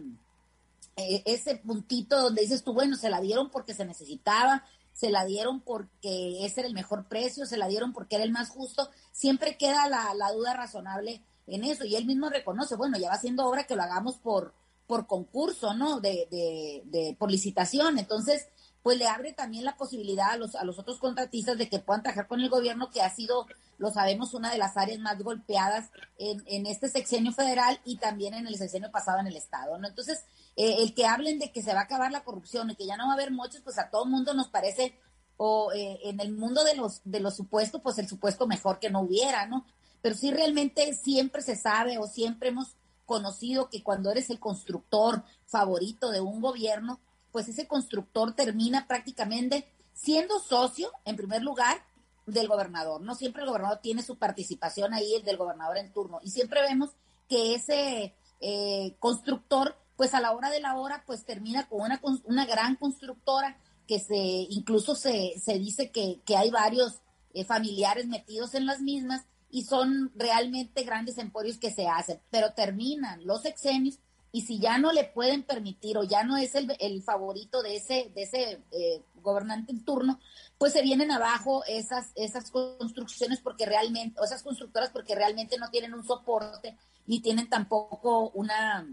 eh, 0.96 1.22
ese 1.24 1.54
puntito 1.58 2.20
donde 2.20 2.42
dices 2.42 2.64
tú, 2.64 2.74
bueno, 2.74 2.96
se 2.96 3.08
la 3.08 3.20
dieron 3.20 3.50
porque 3.50 3.72
se 3.72 3.84
necesitaba, 3.84 4.64
se 4.92 5.10
la 5.10 5.24
dieron 5.24 5.60
porque 5.60 6.44
ese 6.44 6.62
era 6.62 6.68
el 6.68 6.74
mejor 6.74 7.04
precio, 7.04 7.46
se 7.46 7.56
la 7.56 7.68
dieron 7.68 7.92
porque 7.92 8.16
era 8.16 8.24
el 8.24 8.32
más 8.32 8.48
justo, 8.48 8.90
siempre 9.12 9.56
queda 9.56 9.88
la, 9.88 10.12
la 10.14 10.32
duda 10.32 10.54
razonable 10.54 11.22
en 11.48 11.64
eso. 11.64 11.84
Y 11.84 11.96
él 11.96 12.06
mismo 12.06 12.28
reconoce, 12.28 12.76
bueno, 12.76 12.98
ya 12.98 13.10
va 13.10 13.18
siendo 13.18 13.46
obra 13.46 13.64
que 13.64 13.76
lo 13.76 13.82
hagamos 13.82 14.16
por, 14.16 14.54
por 14.86 15.06
concurso, 15.06 15.74
¿no? 15.74 16.00
De, 16.00 16.28
de, 16.30 16.82
de, 16.86 17.16
por 17.18 17.30
licitación. 17.30 17.98
Entonces, 17.98 18.48
pues 18.82 18.96
le 18.96 19.06
abre 19.06 19.32
también 19.32 19.64
la 19.64 19.76
posibilidad 19.76 20.30
a 20.30 20.36
los, 20.36 20.54
a 20.54 20.64
los 20.64 20.78
otros 20.78 20.98
contratistas 20.98 21.58
de 21.58 21.68
que 21.68 21.78
puedan 21.78 22.02
trabajar 22.02 22.26
con 22.26 22.40
el 22.40 22.48
gobierno, 22.48 22.90
que 22.90 23.02
ha 23.02 23.10
sido, 23.14 23.46
lo 23.76 23.90
sabemos, 23.90 24.34
una 24.34 24.50
de 24.50 24.58
las 24.58 24.76
áreas 24.76 24.98
más 25.00 25.18
golpeadas 25.18 25.90
en, 26.16 26.42
en 26.46 26.66
este 26.66 26.88
sexenio 26.88 27.32
federal 27.32 27.80
y 27.84 27.96
también 27.96 28.34
en 28.34 28.46
el 28.46 28.56
sexenio 28.56 28.90
pasado 28.90 29.18
en 29.18 29.26
el 29.26 29.36
Estado, 29.36 29.78
¿no? 29.78 29.88
Entonces, 29.88 30.24
eh, 30.56 30.76
el 30.78 30.94
que 30.94 31.06
hablen 31.06 31.38
de 31.38 31.52
que 31.52 31.62
se 31.62 31.74
va 31.74 31.80
a 31.80 31.84
acabar 31.84 32.12
la 32.12 32.24
corrupción 32.24 32.70
y 32.70 32.76
que 32.76 32.86
ya 32.86 32.96
no 32.96 33.06
va 33.06 33.10
a 33.10 33.14
haber 33.14 33.30
moches, 33.30 33.60
pues 33.62 33.78
a 33.78 33.90
todo 33.90 34.06
mundo 34.06 34.32
nos 34.32 34.48
parece, 34.48 34.98
o 35.36 35.70
eh, 35.72 35.98
en 36.04 36.20
el 36.20 36.32
mundo 36.32 36.64
de 36.64 36.74
los, 36.74 37.00
de 37.04 37.20
los 37.20 37.36
supuestos, 37.36 37.80
pues 37.82 37.98
el 37.98 38.08
supuesto 38.08 38.46
mejor 38.46 38.78
que 38.78 38.90
no 38.90 39.00
hubiera, 39.00 39.46
¿no? 39.46 39.66
Pero 40.02 40.14
sí 40.14 40.30
realmente 40.30 40.94
siempre 40.94 41.42
se 41.42 41.56
sabe 41.56 41.98
o 41.98 42.06
siempre 42.06 42.50
hemos 42.50 42.76
conocido 43.06 43.70
que 43.70 43.82
cuando 43.82 44.10
eres 44.10 44.30
el 44.30 44.38
constructor 44.38 45.24
favorito 45.46 46.10
de 46.10 46.20
un 46.20 46.40
gobierno, 46.40 47.00
pues 47.32 47.48
ese 47.48 47.66
constructor 47.66 48.34
termina 48.34 48.86
prácticamente 48.86 49.66
siendo 49.92 50.38
socio, 50.38 50.90
en 51.04 51.16
primer 51.16 51.42
lugar, 51.42 51.82
del 52.26 52.48
gobernador. 52.48 53.00
No 53.00 53.14
siempre 53.14 53.42
el 53.42 53.48
gobernador 53.48 53.78
tiene 53.82 54.02
su 54.02 54.16
participación 54.16 54.92
ahí, 54.92 55.14
el 55.14 55.24
del 55.24 55.38
gobernador 55.38 55.78
en 55.78 55.92
turno. 55.92 56.20
Y 56.22 56.30
siempre 56.30 56.60
vemos 56.62 56.90
que 57.28 57.54
ese 57.54 58.14
eh, 58.40 58.96
constructor 58.98 59.74
pues 59.98 60.14
a 60.14 60.20
la 60.20 60.30
hora 60.30 60.48
de 60.50 60.60
la 60.60 60.76
hora, 60.76 61.02
pues 61.06 61.24
termina 61.24 61.68
con 61.68 61.80
una, 61.80 62.00
una 62.22 62.46
gran 62.46 62.76
constructora 62.76 63.58
que 63.88 63.98
se, 63.98 64.14
incluso 64.14 64.94
se, 64.94 65.34
se 65.42 65.58
dice 65.58 65.90
que, 65.90 66.20
que 66.24 66.36
hay 66.36 66.52
varios 66.52 67.00
eh, 67.34 67.44
familiares 67.44 68.06
metidos 68.06 68.54
en 68.54 68.64
las 68.64 68.80
mismas 68.80 69.24
y 69.50 69.64
son 69.64 70.12
realmente 70.14 70.82
grandes 70.82 71.18
emporios 71.18 71.58
que 71.58 71.70
se 71.70 71.86
hacen, 71.86 72.20
pero 72.30 72.52
terminan 72.52 73.26
los 73.26 73.44
exenios 73.44 73.98
y 74.30 74.42
si 74.42 74.58
ya 74.58 74.78
no 74.78 74.92
le 74.92 75.04
pueden 75.04 75.42
permitir 75.42 75.96
o 75.96 76.04
ya 76.04 76.22
no 76.22 76.36
es 76.36 76.54
el, 76.54 76.74
el 76.80 77.02
favorito 77.02 77.62
de 77.62 77.76
ese, 77.76 78.10
de 78.14 78.22
ese 78.22 78.62
eh, 78.72 79.02
gobernante 79.22 79.72
en 79.72 79.84
turno, 79.84 80.20
pues 80.58 80.74
se 80.74 80.82
vienen 80.82 81.10
abajo 81.10 81.64
esas, 81.66 82.12
esas 82.14 82.50
construcciones 82.50 83.40
porque 83.40 83.64
realmente, 83.64 84.20
o 84.20 84.24
esas 84.24 84.42
constructoras 84.42 84.90
porque 84.90 85.14
realmente 85.14 85.56
no 85.56 85.70
tienen 85.70 85.94
un 85.94 86.06
soporte 86.06 86.76
ni 87.06 87.20
tienen 87.20 87.48
tampoco 87.48 88.30
una, 88.34 88.86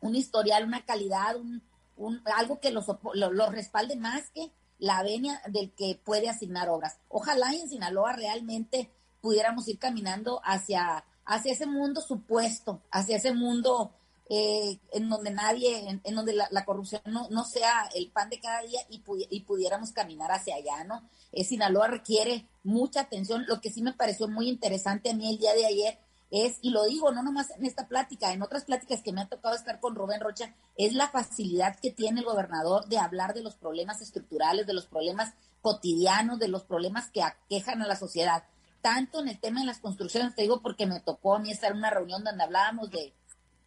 un 0.00 0.16
historial, 0.16 0.64
una 0.64 0.84
calidad, 0.86 1.36
un, 1.36 1.62
un 1.96 2.22
algo 2.36 2.60
que 2.60 2.70
los 2.70 2.86
lo, 3.14 3.50
respalde 3.50 3.96
más 3.96 4.30
que 4.30 4.50
la 4.78 5.02
venia 5.02 5.40
del 5.48 5.70
que 5.72 6.00
puede 6.02 6.28
asignar 6.28 6.68
obras. 6.70 6.98
Ojalá 7.08 7.52
en 7.52 7.68
Sinaloa 7.68 8.12
realmente 8.12 8.90
pudiéramos 9.26 9.66
ir 9.66 9.80
caminando 9.80 10.40
hacia, 10.44 11.04
hacia 11.24 11.52
ese 11.52 11.66
mundo 11.66 12.00
supuesto, 12.00 12.80
hacia 12.92 13.16
ese 13.16 13.34
mundo 13.34 13.90
eh, 14.30 14.78
en 14.92 15.08
donde 15.08 15.32
nadie, 15.32 16.00
en, 16.04 16.14
donde 16.14 16.32
la, 16.32 16.64
corrupción 16.64 17.02
no, 17.06 17.28
no, 17.30 17.44
sea 17.44 17.88
el 17.96 18.08
pan 18.12 18.30
de 18.30 18.38
cada 18.38 18.62
día 18.62 18.78
y, 18.88 19.40
pudiéramos 19.40 19.90
caminar 19.90 20.30
hacia 20.30 20.54
allá, 20.54 20.84
¿no? 20.84 21.02
Eh, 21.32 21.42
Sinaloa 21.42 21.88
requiere 21.88 22.46
mucha 22.62 23.00
atención. 23.00 23.46
Lo 23.48 23.60
que 23.60 23.70
sí 23.70 23.82
me 23.82 23.94
pareció 23.94 24.28
muy 24.28 24.48
interesante 24.48 25.10
a 25.10 25.14
mí 25.14 25.28
el 25.28 25.38
día 25.38 25.54
de 25.54 25.66
ayer 25.66 25.98
es, 26.30 26.58
y 26.62 26.70
lo 26.70 26.84
digo 26.84 27.10
no 27.10 27.24
nomás 27.24 27.50
en 27.50 27.66
esta 27.66 27.88
plática, 27.88 28.32
en 28.32 28.42
otras 28.42 28.64
pláticas 28.64 29.02
que 29.02 29.12
me 29.12 29.22
ha 29.22 29.28
tocado 29.28 29.56
estar 29.56 29.80
con 29.80 29.96
Rubén 29.96 30.20
Rocha, 30.20 30.54
es 30.76 30.94
la 30.94 31.08
facilidad 31.08 31.80
que 31.80 31.90
tiene 31.90 32.20
el 32.20 32.26
gobernador 32.26 32.86
de 32.86 32.98
hablar 32.98 33.34
de 33.34 33.42
los 33.42 33.56
problemas 33.56 34.00
estructurales, 34.02 34.68
de 34.68 34.74
los 34.74 34.86
problemas 34.86 35.34
cotidianos, 35.62 36.38
de 36.38 36.46
los 36.46 36.62
problemas 36.62 37.10
que 37.10 37.24
aquejan 37.24 37.82
a 37.82 37.88
la 37.88 37.96
sociedad. 37.96 38.44
Tanto 38.86 39.18
en 39.18 39.26
el 39.26 39.40
tema 39.40 39.58
de 39.58 39.66
las 39.66 39.80
construcciones, 39.80 40.36
te 40.36 40.42
digo 40.42 40.62
porque 40.62 40.86
me 40.86 41.00
tocó 41.00 41.34
a 41.34 41.40
mí 41.40 41.50
estar 41.50 41.72
en 41.72 41.78
una 41.78 41.90
reunión 41.90 42.22
donde 42.22 42.44
hablábamos 42.44 42.88
de, 42.92 43.12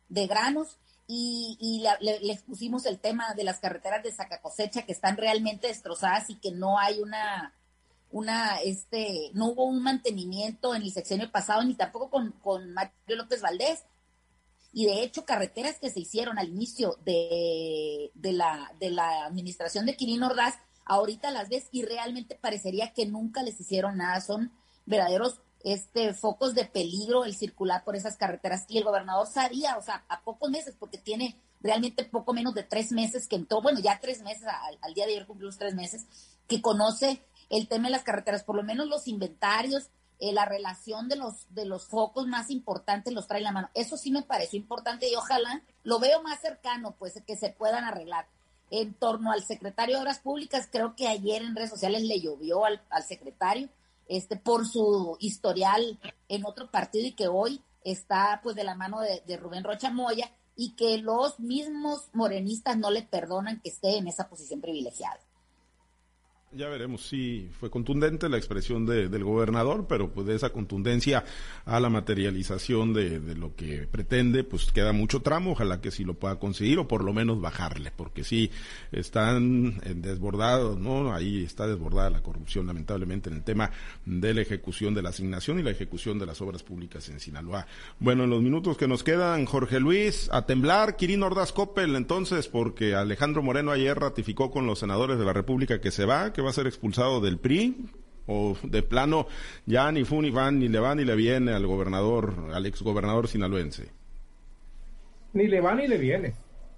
de 0.07 0.27
granos 0.27 0.77
y, 1.07 1.57
y 1.59 1.83
le, 1.99 2.21
le, 2.21 2.31
expusimos 2.31 2.85
el 2.85 3.01
tema 3.01 3.33
de 3.33 3.43
las 3.43 3.59
carreteras 3.59 4.01
de 4.01 4.13
saca 4.13 4.41
cosecha 4.41 4.83
que 4.83 4.93
están 4.93 5.17
realmente 5.17 5.67
destrozadas 5.67 6.29
y 6.29 6.35
que 6.35 6.51
no 6.51 6.79
hay 6.79 7.01
una 7.01 7.53
una, 8.11 8.61
este, 8.61 9.31
no 9.33 9.47
hubo 9.47 9.65
un 9.65 9.83
mantenimiento 9.83 10.73
en 10.73 10.83
el 10.83 10.91
sexenio 10.93 11.29
pasado 11.29 11.65
ni 11.65 11.75
tampoco 11.75 12.09
con, 12.09 12.31
con 12.41 12.71
Mario 12.71 12.93
López 13.17 13.41
Valdés. 13.41 13.83
Y 14.71 14.85
de 14.85 15.03
hecho, 15.03 15.25
carreteras 15.25 15.79
que 15.79 15.89
se 15.89 15.99
hicieron 15.99 16.39
al 16.39 16.47
inicio 16.47 16.97
de, 17.03 18.09
de, 18.13 18.31
la, 18.31 18.71
de 18.79 18.89
la 18.89 19.25
administración 19.25 19.85
de 19.85 19.97
Quirino 19.97 20.27
Ordaz, 20.27 20.55
ahorita 20.85 21.29
las 21.29 21.49
ves 21.49 21.67
y 21.73 21.83
realmente 21.83 22.35
parecería 22.35 22.93
que 22.93 23.05
nunca 23.05 23.43
les 23.43 23.59
hicieron 23.59 23.97
nada. 23.97 24.21
Son 24.21 24.53
verdaderos 24.89 25.39
este, 25.63 26.13
focos 26.13 26.55
de 26.55 26.65
peligro 26.65 27.25
el 27.25 27.35
circular 27.35 27.83
por 27.83 27.95
esas 27.95 28.17
carreteras. 28.17 28.65
Y 28.67 28.77
el 28.77 28.83
gobernador 28.83 29.27
sabía, 29.27 29.77
o 29.77 29.81
sea, 29.81 30.03
a 30.09 30.21
pocos 30.21 30.49
meses, 30.49 30.75
porque 30.77 30.97
tiene 30.97 31.37
realmente 31.61 32.05
poco 32.05 32.33
menos 32.33 32.53
de 32.53 32.63
tres 32.63 32.91
meses 32.91 33.27
que 33.27 33.35
entró, 33.35 33.61
bueno, 33.61 33.79
ya 33.79 33.99
tres 33.99 34.21
meses, 34.21 34.45
al, 34.81 34.93
día 34.93 35.05
de 35.05 35.13
ayer 35.13 35.27
cumplió 35.27 35.47
los 35.47 35.57
tres 35.57 35.75
meses, 35.75 36.05
que 36.47 36.61
conoce 36.61 37.21
el 37.49 37.67
tema 37.67 37.85
de 37.85 37.91
las 37.91 38.03
carreteras, 38.03 38.43
por 38.43 38.55
lo 38.55 38.63
menos 38.63 38.87
los 38.87 39.07
inventarios, 39.07 39.89
eh, 40.19 40.33
la 40.33 40.45
relación 40.45 41.07
de 41.07 41.15
los, 41.15 41.53
de 41.53 41.65
los 41.65 41.85
focos 41.85 42.27
más 42.27 42.49
importantes 42.49 43.13
los 43.13 43.27
trae 43.27 43.41
la 43.41 43.51
mano. 43.51 43.69
Eso 43.73 43.97
sí 43.97 44.11
me 44.11 44.21
pareció 44.21 44.57
importante 44.57 45.09
y 45.09 45.15
ojalá 45.15 45.61
lo 45.83 45.99
veo 45.99 46.21
más 46.21 46.41
cercano, 46.41 46.95
pues 46.97 47.21
que 47.25 47.35
se 47.35 47.49
puedan 47.49 47.83
arreglar. 47.83 48.27
En 48.71 48.93
torno 48.93 49.31
al 49.31 49.43
secretario 49.43 49.95
de 49.95 50.01
Obras 50.01 50.19
Públicas, 50.19 50.69
creo 50.71 50.95
que 50.95 51.07
ayer 51.07 51.41
en 51.41 51.55
redes 51.55 51.71
sociales 51.71 52.03
le 52.03 52.19
llovió 52.21 52.65
al, 52.65 52.81
al 52.89 53.03
secretario 53.03 53.69
este, 54.09 54.35
por 54.35 54.67
su 54.67 55.15
historial 55.21 55.99
en 56.27 56.45
otro 56.45 56.69
partido 56.69 57.07
y 57.07 57.13
que 57.13 57.29
hoy 57.29 57.61
está 57.83 58.41
pues 58.43 58.57
de 58.57 58.65
la 58.65 58.75
mano 58.75 58.99
de, 58.99 59.23
de 59.25 59.37
Rubén 59.37 59.63
Rocha 59.63 59.91
Moya 59.91 60.29
y 60.55 60.71
que 60.75 60.97
los 60.97 61.39
mismos 61.39 62.09
morenistas 62.11 62.77
no 62.77 62.91
le 62.91 63.03
perdonan 63.03 63.61
que 63.61 63.69
esté 63.69 63.97
en 63.97 64.09
esa 64.09 64.27
posición 64.27 64.59
privilegiada. 64.59 65.21
Ya 66.51 66.67
veremos 66.67 67.05
si 67.07 67.47
fue 67.59 67.69
contundente 67.69 68.27
la 68.27 68.37
expresión 68.37 68.83
de, 68.87 69.07
del 69.07 69.23
gobernador, 69.23 69.85
pero 69.87 70.11
pues 70.11 70.25
de 70.25 70.33
esa 70.33 70.49
contundencia 70.49 71.23
a 71.63 71.79
la 71.79 71.89
materialización 71.89 72.91
de, 72.91 73.19
de, 73.19 73.35
lo 73.35 73.55
que 73.55 73.85
pretende, 73.85 74.43
pues 74.43 74.71
queda 74.71 74.91
mucho 74.91 75.21
tramo, 75.21 75.51
ojalá 75.51 75.79
que 75.79 75.91
sí 75.91 76.03
lo 76.03 76.15
pueda 76.15 76.39
conseguir 76.39 76.79
o 76.79 76.87
por 76.87 77.03
lo 77.03 77.13
menos 77.13 77.39
bajarle, 77.39 77.91
porque 77.95 78.23
sí 78.23 78.49
están 78.91 79.79
desbordados, 80.01 80.79
¿no? 80.79 81.13
Ahí 81.13 81.43
está 81.43 81.67
desbordada 81.67 82.09
la 82.09 82.23
corrupción 82.23 82.65
lamentablemente 82.65 83.29
en 83.29 83.35
el 83.35 83.43
tema 83.43 83.69
de 84.05 84.33
la 84.33 84.41
ejecución 84.41 84.95
de 84.95 85.03
la 85.03 85.09
asignación 85.09 85.59
y 85.59 85.63
la 85.63 85.69
ejecución 85.69 86.17
de 86.17 86.25
las 86.25 86.41
obras 86.41 86.63
públicas 86.63 87.09
en 87.09 87.19
Sinaloa. 87.19 87.67
Bueno, 87.99 88.23
en 88.23 88.31
los 88.31 88.41
minutos 88.41 88.75
que 88.75 88.87
nos 88.87 89.03
quedan, 89.03 89.45
Jorge 89.45 89.79
Luis, 89.79 90.27
a 90.31 90.47
temblar, 90.47 90.95
Quirino 90.95 91.27
Ordaz 91.27 91.53
Coppel, 91.53 91.95
entonces, 91.95 92.47
porque 92.47 92.95
Alejandro 92.95 93.43
Moreno 93.43 93.69
ayer 93.69 93.99
ratificó 93.99 94.49
con 94.49 94.65
los 94.65 94.79
senadores 94.79 95.19
de 95.19 95.25
la 95.25 95.33
República 95.33 95.79
que 95.79 95.91
se 95.91 96.05
va, 96.05 96.33
va 96.41 96.49
a 96.49 96.53
ser 96.53 96.67
expulsado 96.67 97.21
del 97.21 97.37
PRI 97.37 97.89
o 98.29 98.55
de 98.63 98.83
plano 98.83 99.27
ya 99.65 99.91
ni 99.91 100.05
fu 100.05 100.21
ni 100.21 100.29
van 100.29 100.59
ni 100.59 100.67
le 100.67 100.79
va 100.79 100.93
ni 100.95 101.03
le 101.03 101.15
viene 101.15 101.51
al 101.51 101.65
gobernador, 101.65 102.51
al 102.53 102.65
exgobernador 102.65 103.27
sinaloense? 103.27 103.91
Ni 105.33 105.47
le 105.47 105.61
va 105.61 105.75
ni 105.75 105.87
le 105.87 105.97
viene. 105.97 106.33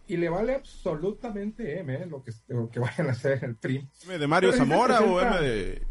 Y 0.08 0.18
le 0.18 0.30
vale 0.30 0.56
absolutamente 0.56 1.80
M 1.80 1.94
eh, 1.94 2.06
lo, 2.06 2.24
que, 2.24 2.32
lo 2.48 2.70
que 2.70 2.80
vayan 2.80 3.08
a 3.08 3.12
hacer 3.12 3.44
el 3.44 3.56
PRI. 3.56 3.88
¿M 4.06 4.18
de 4.18 4.28
Mario 4.28 4.52
Zamora 4.52 5.00
o 5.02 5.22
M 5.22 5.38
de, 5.40 5.82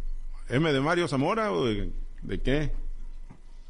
M 0.48 0.72
de 0.72 0.80
Mario 0.80 1.08
Zamora 1.08 1.52
o 1.52 1.64
de, 1.64 2.40
qué? 2.42 2.70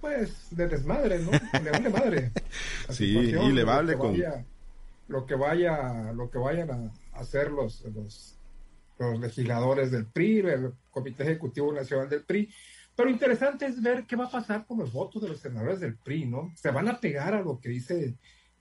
Pues 0.01 0.49
de 0.51 0.67
desmadre, 0.67 1.21
¿no? 1.21 1.31
Le 1.63 1.71
vale 1.71 1.91
madre. 1.91 2.33
sí, 2.89 3.07
y 3.07 3.53
le 3.53 3.65
vale 3.65 3.97
con... 3.97 4.17
lo 5.09 5.27
que 5.27 5.35
vaya, 5.35 6.13
lo 6.15 6.31
que 6.31 6.39
vayan 6.39 6.71
a 6.71 7.19
hacer 7.21 7.51
los, 7.51 7.83
los 7.95 8.40
los 9.01 9.21
legisladores 9.21 9.91
del 9.91 10.07
PRI, 10.07 10.41
el 10.41 10.73
Comité 10.91 11.23
Ejecutivo 11.23 11.73
Nacional 11.73 12.09
del 12.09 12.25
PRI. 12.25 12.53
Pero 12.95 13.09
interesante 13.09 13.67
es 13.67 13.81
ver 13.81 14.05
qué 14.05 14.17
va 14.17 14.27
a 14.27 14.31
pasar 14.31 14.67
con 14.67 14.79
los 14.79 14.93
votos 14.93 15.23
de 15.23 15.29
los 15.29 15.41
senadores 15.41 15.81
del 15.81 15.97
PRI, 15.97 16.27
¿no? 16.27 16.53
¿Se 16.55 16.71
van 16.71 16.89
a 16.89 17.01
pegar 17.01 17.35
a 17.35 17.41
lo 17.41 17.59
que 17.59 17.71
dice, 17.71 18.17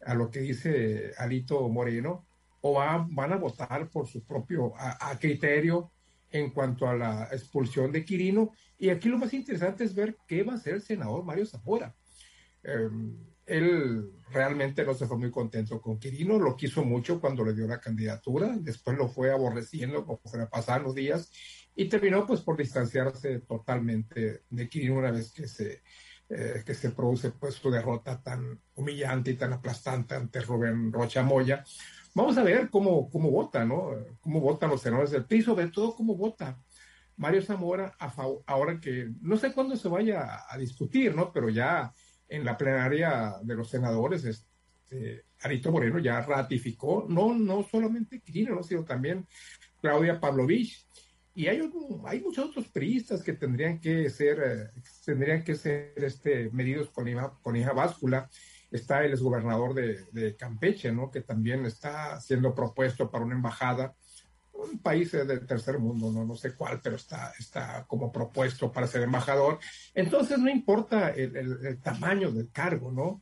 a 0.05 0.13
lo 0.13 0.29
que 0.31 0.39
dice 0.39 1.11
Alito 1.17 1.67
Moreno? 1.67 2.25
¿O 2.61 2.73
van 2.73 3.33
a 3.33 3.37
votar 3.37 3.89
por 3.89 4.07
su 4.07 4.23
propio 4.23 4.73
a, 4.77 5.17
criterio 5.17 5.91
en 6.29 6.51
cuanto 6.51 6.87
a 6.87 6.95
la 6.95 7.29
expulsión 7.31 7.91
de 7.91 8.03
Quirino? 8.03 8.51
Y 8.77 8.89
aquí 8.89 9.09
lo 9.09 9.17
más 9.17 9.33
interesante 9.33 9.83
es 9.83 9.95
ver 9.95 10.17
qué 10.27 10.43
va 10.43 10.53
a 10.53 10.55
hacer 10.55 10.75
el 10.75 10.81
senador 10.81 11.23
Mario 11.23 11.45
Zamora. 11.45 11.95
Em, 12.63 13.15
él 13.49 14.11
realmente 14.31 14.85
no 14.85 14.93
se 14.93 15.07
fue 15.07 15.17
muy 15.17 15.31
contento 15.31 15.81
con 15.81 15.99
Quirino, 15.99 16.39
lo 16.39 16.55
quiso 16.55 16.83
mucho 16.83 17.19
cuando 17.19 17.43
le 17.43 17.53
dio 17.53 17.67
la 17.67 17.79
candidatura, 17.79 18.55
después 18.59 18.97
lo 18.97 19.07
fue 19.07 19.31
aborreciendo 19.31 20.05
como 20.05 20.21
se 20.25 20.45
pasaban 20.47 20.83
los 20.83 20.95
días 20.95 21.31
y 21.75 21.89
terminó 21.89 22.25
pues 22.25 22.41
por 22.41 22.57
distanciarse 22.57 23.39
totalmente 23.39 24.43
de 24.49 24.69
Quirino 24.69 24.97
una 24.97 25.11
vez 25.11 25.31
que 25.31 25.47
se, 25.47 25.81
eh, 26.29 26.63
que 26.65 26.73
se 26.75 26.91
produce 26.91 27.31
pues 27.31 27.55
su 27.55 27.71
derrota 27.71 28.21
tan 28.21 28.59
humillante 28.75 29.31
y 29.31 29.35
tan 29.35 29.53
aplastante 29.53 30.15
ante 30.15 30.41
Rubén 30.41 30.91
Rocha 30.91 31.23
Moya. 31.23 31.63
vamos 32.13 32.37
a 32.37 32.43
ver 32.43 32.69
cómo, 32.69 33.09
cómo 33.09 33.31
vota, 33.31 33.65
¿no? 33.65 33.91
Cómo 34.21 34.39
votan 34.39 34.69
los 34.69 34.81
senadores 34.81 35.11
del 35.11 35.25
PRI, 35.25 35.41
sobre 35.41 35.67
todo 35.67 35.95
cómo 35.95 36.15
vota 36.15 36.59
Mario 37.19 37.41
Zamora 37.41 37.93
ahora 38.45 38.79
que 38.79 39.11
no 39.21 39.35
sé 39.35 39.51
cuándo 39.51 39.75
se 39.75 39.89
vaya 39.89 40.45
a, 40.49 40.57
discutir, 40.57 41.13
¿no? 41.13 41.33
Pero 41.33 41.49
ya 41.49 41.93
en 42.29 42.45
la 42.45 42.57
plenaria 42.57 43.35
de 43.41 43.55
los 43.55 43.69
senadores, 43.69 44.23
este, 44.23 45.25
Arito 45.41 45.71
Moreno 45.71 45.99
ya 45.99 46.21
ratificó, 46.21 47.05
no, 47.09 47.33
no 47.33 47.63
solamente 47.69 48.21
Quirino, 48.21 48.61
sino 48.63 48.83
también 48.83 49.27
Claudia 49.81 50.19
Pavlovich. 50.19 50.85
Y 51.33 51.47
hay, 51.47 51.61
hay 52.05 52.21
muchos 52.21 52.49
otros 52.49 52.67
priistas 52.67 53.23
que 53.23 53.33
tendrían 53.33 53.79
que 53.79 54.09
ser, 54.09 54.39
eh, 54.43 54.81
tendrían 55.05 55.43
que 55.43 55.55
ser 55.55 55.93
este, 55.95 56.49
medidos 56.51 56.89
con 56.89 57.07
hija, 57.07 57.33
con 57.41 57.55
hija 57.55 57.71
báscula. 57.71 58.29
Está 58.71 59.03
el 59.03 59.11
exgobernador 59.11 59.73
de, 59.73 60.05
de 60.11 60.35
Campeche, 60.35 60.91
¿no? 60.91 61.09
Que 61.09 61.21
también 61.21 61.65
está 61.65 62.19
siendo 62.19 62.53
propuesto 62.53 63.09
para 63.09 63.25
una 63.25 63.35
embajada 63.35 63.95
un 64.59 64.79
país 64.79 65.11
del 65.11 65.45
tercer 65.45 65.79
mundo, 65.79 66.11
no, 66.11 66.25
no 66.25 66.35
sé 66.35 66.53
cuál, 66.53 66.79
pero 66.81 66.95
está, 66.95 67.33
está 67.39 67.85
como 67.87 68.11
propuesto 68.11 68.71
para 68.71 68.87
ser 68.87 69.03
embajador. 69.03 69.59
Entonces 69.93 70.37
no 70.37 70.49
importa 70.49 71.09
el, 71.09 71.35
el 71.35 71.81
tamaño 71.81 72.31
del 72.31 72.51
cargo, 72.51 72.91
¿no? 72.91 73.21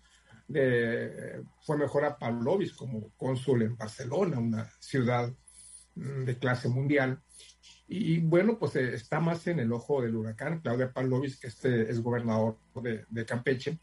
fue 1.62 1.77
mejor 1.77 2.06
a 2.06 2.17
Pavlovich 2.17 2.75
como 2.75 3.12
cónsul 3.17 3.63
en 3.63 3.75
Barcelona, 3.75 4.39
una 4.39 4.72
ciudad 4.79 5.29
mm, 5.96 6.24
de 6.24 6.38
clase 6.38 6.70
mundial. 6.70 7.22
Y 7.89 8.20
bueno, 8.20 8.58
pues 8.58 8.75
eh, 8.75 8.94
está 8.94 9.20
más 9.20 9.48
en 9.48 9.60
el 9.60 9.72
ojo 9.72 10.01
del 10.01 10.15
huracán, 10.15 10.62
Claudia 10.62 10.91
Pavlovich, 10.91 11.39
que 11.39 11.48
este 11.48 11.89
es 11.89 12.01
gobernador 12.01 12.58
de 13.10 13.25
Campeche. 13.25 13.79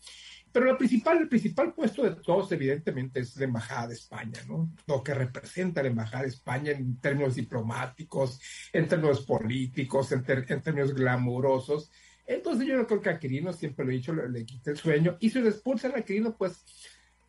Pero 0.54 0.70
el 0.70 0.76
principal, 0.76 1.18
el 1.18 1.28
principal 1.28 1.74
puesto 1.74 2.04
de 2.04 2.14
todos, 2.14 2.52
evidentemente, 2.52 3.18
es 3.18 3.36
la 3.38 3.46
Embajada 3.46 3.88
de 3.88 3.94
España, 3.94 4.38
¿no? 4.46 4.72
Lo 4.86 5.02
que 5.02 5.12
representa 5.12 5.82
la 5.82 5.88
Embajada 5.88 6.22
de 6.22 6.28
España 6.28 6.70
en 6.70 7.00
términos 7.00 7.34
diplomáticos, 7.34 8.40
en 8.72 8.86
términos 8.86 9.22
políticos, 9.26 10.12
en, 10.12 10.22
términos 10.22 10.94
glamurosos, 10.94 11.90
entonces 12.24 12.68
yo 12.68 12.86
creo 12.86 13.00
que 13.00 13.10
a 13.10 13.18
Quirino, 13.18 13.52
siempre 13.52 13.84
lo 13.84 13.90
he 13.90 13.94
dicho, 13.94 14.14
le, 14.14 14.46
quite 14.46 14.70
el 14.70 14.76
sueño. 14.76 15.16
Y 15.18 15.30
si 15.30 15.40
le 15.40 15.48
expulsan 15.48 15.90
a 15.96 16.02
Quirino, 16.02 16.36
pues 16.36 16.64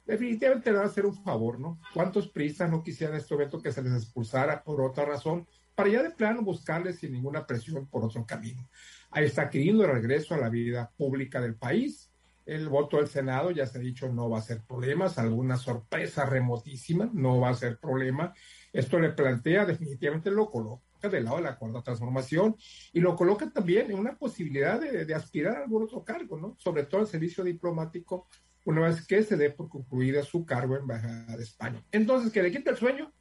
definitivamente 0.05 0.71
le 0.71 0.77
va 0.77 0.83
a 0.83 0.87
hacer 0.87 1.07
un 1.07 1.15
favor, 1.23 1.59
¿no? 1.59 1.79
¿Cuántos 1.95 2.27
pristas 2.27 2.69
no 2.69 2.83
quisieran 2.83 3.15
en 3.15 3.21
este 3.21 3.33
momento 3.33 3.59
que 3.59 3.71
se 3.71 3.81
les 3.81 3.93
expulsara 3.93 4.63
por 4.63 4.81
otra 4.81 5.03
razón? 5.03 5.47
Para 5.73 5.89
ya 5.89 6.03
de 6.03 6.11
plano 6.11 6.43
buscarles 6.43 6.99
sin 6.99 7.11
ninguna 7.11 7.47
presión 7.47 7.87
por 7.87 8.05
otro 8.05 8.23
camino. 8.23 8.69
Ahí 9.09 9.25
está 9.25 9.49
Quirino 9.49 9.79
de 9.79 9.87
regreso 9.87 10.35
a 10.35 10.37
la 10.37 10.49
vida 10.49 10.91
pública 10.95 11.41
del 11.41 11.55
país. 11.55 12.11
El 12.45 12.69
voto 12.69 12.97
del 12.97 13.07
Senado, 13.07 13.51
ya 13.51 13.65
se 13.65 13.79
ha 13.79 13.81
dicho, 13.81 14.07
no 14.11 14.29
va 14.29 14.39
a 14.39 14.43
ser 14.43 14.61
problema, 14.63 15.11
alguna 15.15 15.57
sorpresa 15.57 16.25
remotísima, 16.25 17.09
no 17.11 17.39
va 17.39 17.49
a 17.49 17.55
ser 17.55 17.79
problema. 17.79 18.33
Esto 18.71 18.99
le 18.99 19.09
plantea 19.09 19.65
definitivamente 19.65 20.29
lo 20.29 20.49
coloca 20.49 20.83
del 21.09 21.25
lado 21.25 21.37
de 21.37 21.43
la 21.43 21.57
cuarta 21.57 21.83
transformación 21.83 22.55
y 22.93 22.99
lo 22.99 23.15
coloca 23.15 23.49
también 23.49 23.91
en 23.91 23.99
una 23.99 24.15
posibilidad 24.15 24.79
de, 24.79 25.13
aspirar 25.13 25.57
a 25.57 25.63
algún 25.63 25.83
otro 25.83 26.03
cargo, 26.03 26.37
¿no? 26.37 26.55
Sobre 26.57 26.83
todo 26.83 27.01
el 27.01 27.07
servicio 27.07 27.43
diplomático, 27.43 28.27
una 28.65 28.81
vez 28.81 29.05
que 29.05 29.23
se 29.23 29.37
dé 29.37 29.51
por 29.51 29.69
concluida 29.69 30.23
su 30.23 30.45
cargo 30.45 30.75
en 30.75 30.81
Embajada 30.81 31.37
de 31.37 31.43
España. 31.43 31.83
Entonces, 31.91 32.31
que 32.31 32.41
le 32.41 32.51
quite 32.51 32.71
el 32.71 32.77
sueño, 32.77 33.13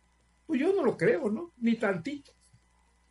pues 0.47 0.61
yo 0.61 0.75
no 0.75 0.85
lo 0.85 0.97
creo, 0.97 1.31
¿no? 1.31 1.53
Ni 1.59 1.77
tantito. 1.77 2.33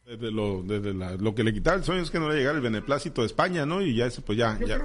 Desde 0.06 0.32
lo, 0.32 0.62
desde 0.64 0.94
lo 0.94 1.34
que 1.34 1.46
le 1.46 1.54
quitaba 1.54 1.78
el 1.78 1.86
sueño 1.86 2.02
es 2.02 2.12
que 2.12 2.20
no 2.20 2.28
le 2.28 2.36
llegara 2.36 2.58
el 2.58 2.62
beneplácito 2.62 3.22
de 3.22 3.28
España, 3.28 3.66
¿no? 3.66 3.82
Y 3.82 3.96
ya 3.96 4.06
eso, 4.06 4.22
pues 4.22 4.38
ya, 4.38 4.60
ya, 4.60 4.82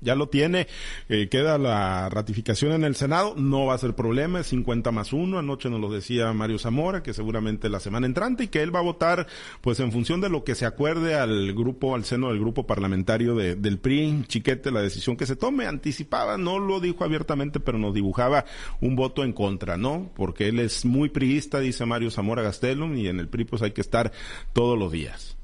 ya, 0.00 0.14
lo 0.14 0.28
tiene. 0.28 0.68
Eh, 1.08 1.28
queda 1.28 1.58
la 1.58 2.08
ratificación 2.08 2.70
en 2.70 2.84
el 2.84 2.94
Senado. 2.94 3.34
No 3.36 3.66
va 3.66 3.74
a 3.74 3.78
ser 3.78 3.96
problema, 3.96 4.38
es 4.38 4.46
50 4.46 4.92
más 4.92 5.12
1. 5.12 5.36
Anoche 5.36 5.68
nos 5.68 5.80
lo 5.80 5.90
decía 5.90 6.32
Mario 6.32 6.60
Zamora, 6.60 7.02
que 7.02 7.12
seguramente 7.12 7.68
la 7.68 7.80
semana 7.80 8.06
entrante 8.06 8.44
y 8.44 8.46
que 8.46 8.62
él 8.62 8.72
va 8.72 8.78
a 8.78 8.82
votar, 8.82 9.26
pues 9.62 9.80
en 9.80 9.90
función 9.90 10.20
de 10.20 10.28
lo 10.28 10.44
que 10.44 10.54
se 10.54 10.64
acuerde 10.64 11.16
al 11.16 11.52
grupo, 11.52 11.96
al 11.96 12.04
seno 12.04 12.28
del 12.28 12.38
grupo 12.38 12.68
parlamentario 12.68 13.34
de, 13.34 13.56
del 13.56 13.78
PRI, 13.78 14.26
Chiquete, 14.28 14.70
la 14.70 14.80
decisión 14.80 15.16
que 15.16 15.26
se 15.26 15.34
tome. 15.34 15.66
Anticipaba, 15.66 16.38
no 16.38 16.60
lo 16.60 16.78
dijo 16.78 17.02
abiertamente, 17.02 17.58
pero 17.58 17.78
nos 17.78 17.94
dibujaba 17.94 18.44
un 18.80 18.94
voto 18.94 19.24
en 19.24 19.32
contra, 19.32 19.76
¿no? 19.76 20.08
Porque 20.14 20.46
él 20.46 20.60
es 20.60 20.84
muy 20.84 21.08
priista, 21.08 21.58
dice 21.58 21.84
Mario 21.84 22.12
Zamora 22.12 22.42
Gastelum, 22.42 22.96
y 22.96 23.08
en 23.08 23.18
el 23.18 23.26
PRI 23.26 23.44
pues 23.44 23.62
hay 23.62 23.72
que 23.72 23.80
estar 23.80 24.12
todos 24.52 24.78
los 24.78 24.92
días. 24.92 25.36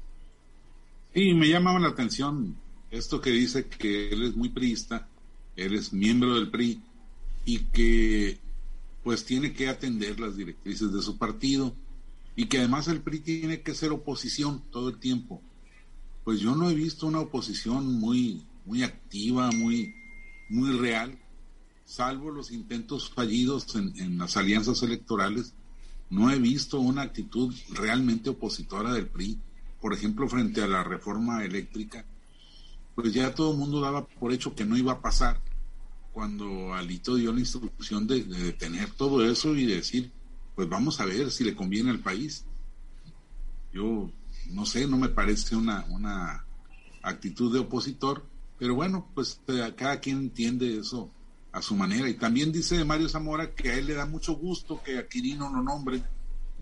Y 1.13 1.33
me 1.33 1.47
llamaba 1.47 1.79
la 1.79 1.89
atención 1.89 2.55
esto 2.89 3.21
que 3.21 3.31
dice 3.31 3.67
que 3.67 4.09
él 4.09 4.23
es 4.23 4.35
muy 4.35 4.49
priista, 4.49 5.07
él 5.55 5.73
es 5.73 5.93
miembro 5.93 6.35
del 6.35 6.49
PRI 6.49 6.81
y 7.45 7.59
que 7.59 8.39
pues 9.03 9.25
tiene 9.25 9.53
que 9.53 9.67
atender 9.67 10.19
las 10.19 10.37
directrices 10.37 10.93
de 10.93 11.01
su 11.01 11.17
partido 11.17 11.75
y 12.35 12.45
que 12.45 12.59
además 12.59 12.87
el 12.87 13.01
PRI 13.01 13.19
tiene 13.19 13.61
que 13.61 13.75
ser 13.75 13.91
oposición 13.91 14.63
todo 14.71 14.89
el 14.89 14.99
tiempo. 14.99 15.41
Pues 16.23 16.39
yo 16.39 16.55
no 16.55 16.69
he 16.69 16.73
visto 16.73 17.07
una 17.07 17.19
oposición 17.19 17.99
muy 17.99 18.43
muy 18.65 18.83
activa, 18.83 19.51
muy 19.51 19.93
muy 20.49 20.77
real, 20.77 21.19
salvo 21.85 22.31
los 22.31 22.51
intentos 22.51 23.09
fallidos 23.09 23.75
en, 23.75 23.93
en 23.97 24.17
las 24.17 24.37
alianzas 24.37 24.81
electorales 24.83 25.53
no 26.13 26.29
he 26.29 26.37
visto 26.37 26.79
una 26.79 27.01
actitud 27.01 27.51
realmente 27.71 28.29
opositora 28.29 28.93
del 28.93 29.07
PRI, 29.07 29.39
por 29.81 29.95
ejemplo, 29.95 30.29
frente 30.29 30.61
a 30.61 30.67
la 30.67 30.83
reforma 30.83 31.43
eléctrica, 31.43 32.05
pues 32.93 33.11
ya 33.11 33.33
todo 33.33 33.53
el 33.53 33.57
mundo 33.57 33.81
daba 33.81 34.05
por 34.05 34.31
hecho 34.31 34.53
que 34.53 34.63
no 34.63 34.77
iba 34.77 34.93
a 34.93 35.01
pasar 35.01 35.41
cuando 36.11 36.75
Alito 36.75 37.15
dio 37.15 37.33
la 37.33 37.39
instrucción 37.39 38.05
de, 38.05 38.23
detener 38.23 38.91
todo 38.91 39.25
eso 39.25 39.55
y 39.55 39.65
decir, 39.65 40.11
pues 40.55 40.69
vamos 40.69 40.99
a 40.99 41.05
ver 41.05 41.31
si 41.31 41.43
le 41.43 41.55
conviene 41.55 41.89
al 41.89 41.99
país. 41.99 42.45
Yo 43.73 44.11
no 44.51 44.67
sé, 44.67 44.85
no 44.87 44.97
me 44.97 45.09
parece 45.09 45.55
una, 45.55 45.83
una 45.89 46.45
actitud 47.01 47.51
de 47.51 47.61
opositor, 47.61 48.23
pero 48.59 48.75
bueno, 48.75 49.09
pues 49.15 49.41
eh, 49.47 49.73
cada 49.75 49.99
quien 49.99 50.17
entiende 50.19 50.77
eso 50.77 51.09
a 51.53 51.61
su 51.61 51.75
manera. 51.75 52.09
Y 52.09 52.15
también 52.15 52.51
dice 52.51 52.83
Mario 52.83 53.07
Zamora 53.07 53.53
que 53.53 53.71
a 53.71 53.77
él 53.77 53.85
le 53.85 53.93
da 53.93 54.05
mucho 54.05 54.35
gusto 54.35 54.81
que 54.83 54.97
a 54.97 55.07
Quirino 55.07 55.49
lo 55.49 55.61
nombre, 55.61 56.03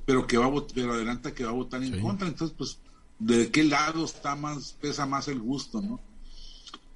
pero 0.06 0.28
que 0.28 0.38
va 0.38 0.46
a 0.46 0.68
pero 0.76 0.94
adelanta 0.94 1.34
que 1.34 1.46
va 1.46 1.50
a 1.50 1.54
votar 1.54 1.82
en 1.84 2.00
contra. 2.00 2.28
Entonces, 2.28 2.56
pues, 2.56 2.80
¿de 3.18 3.50
qué 3.50 3.64
lado 3.64 4.06
está 4.06 4.36
más, 4.36 4.74
pesa 4.80 5.06
más 5.06 5.28
el 5.28 5.40
gusto, 5.40 5.82
no? 5.82 6.00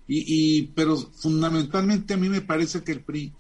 Y, 0.08 0.26
y, 0.28 0.64
pero 0.76 0.98
fundamentalmente 0.98 2.14
a 2.14 2.18
mí 2.18 2.30
me 2.30 2.42
parece 2.42 2.84
que 2.84 2.92
el 2.92 3.02
PRI 3.02 3.34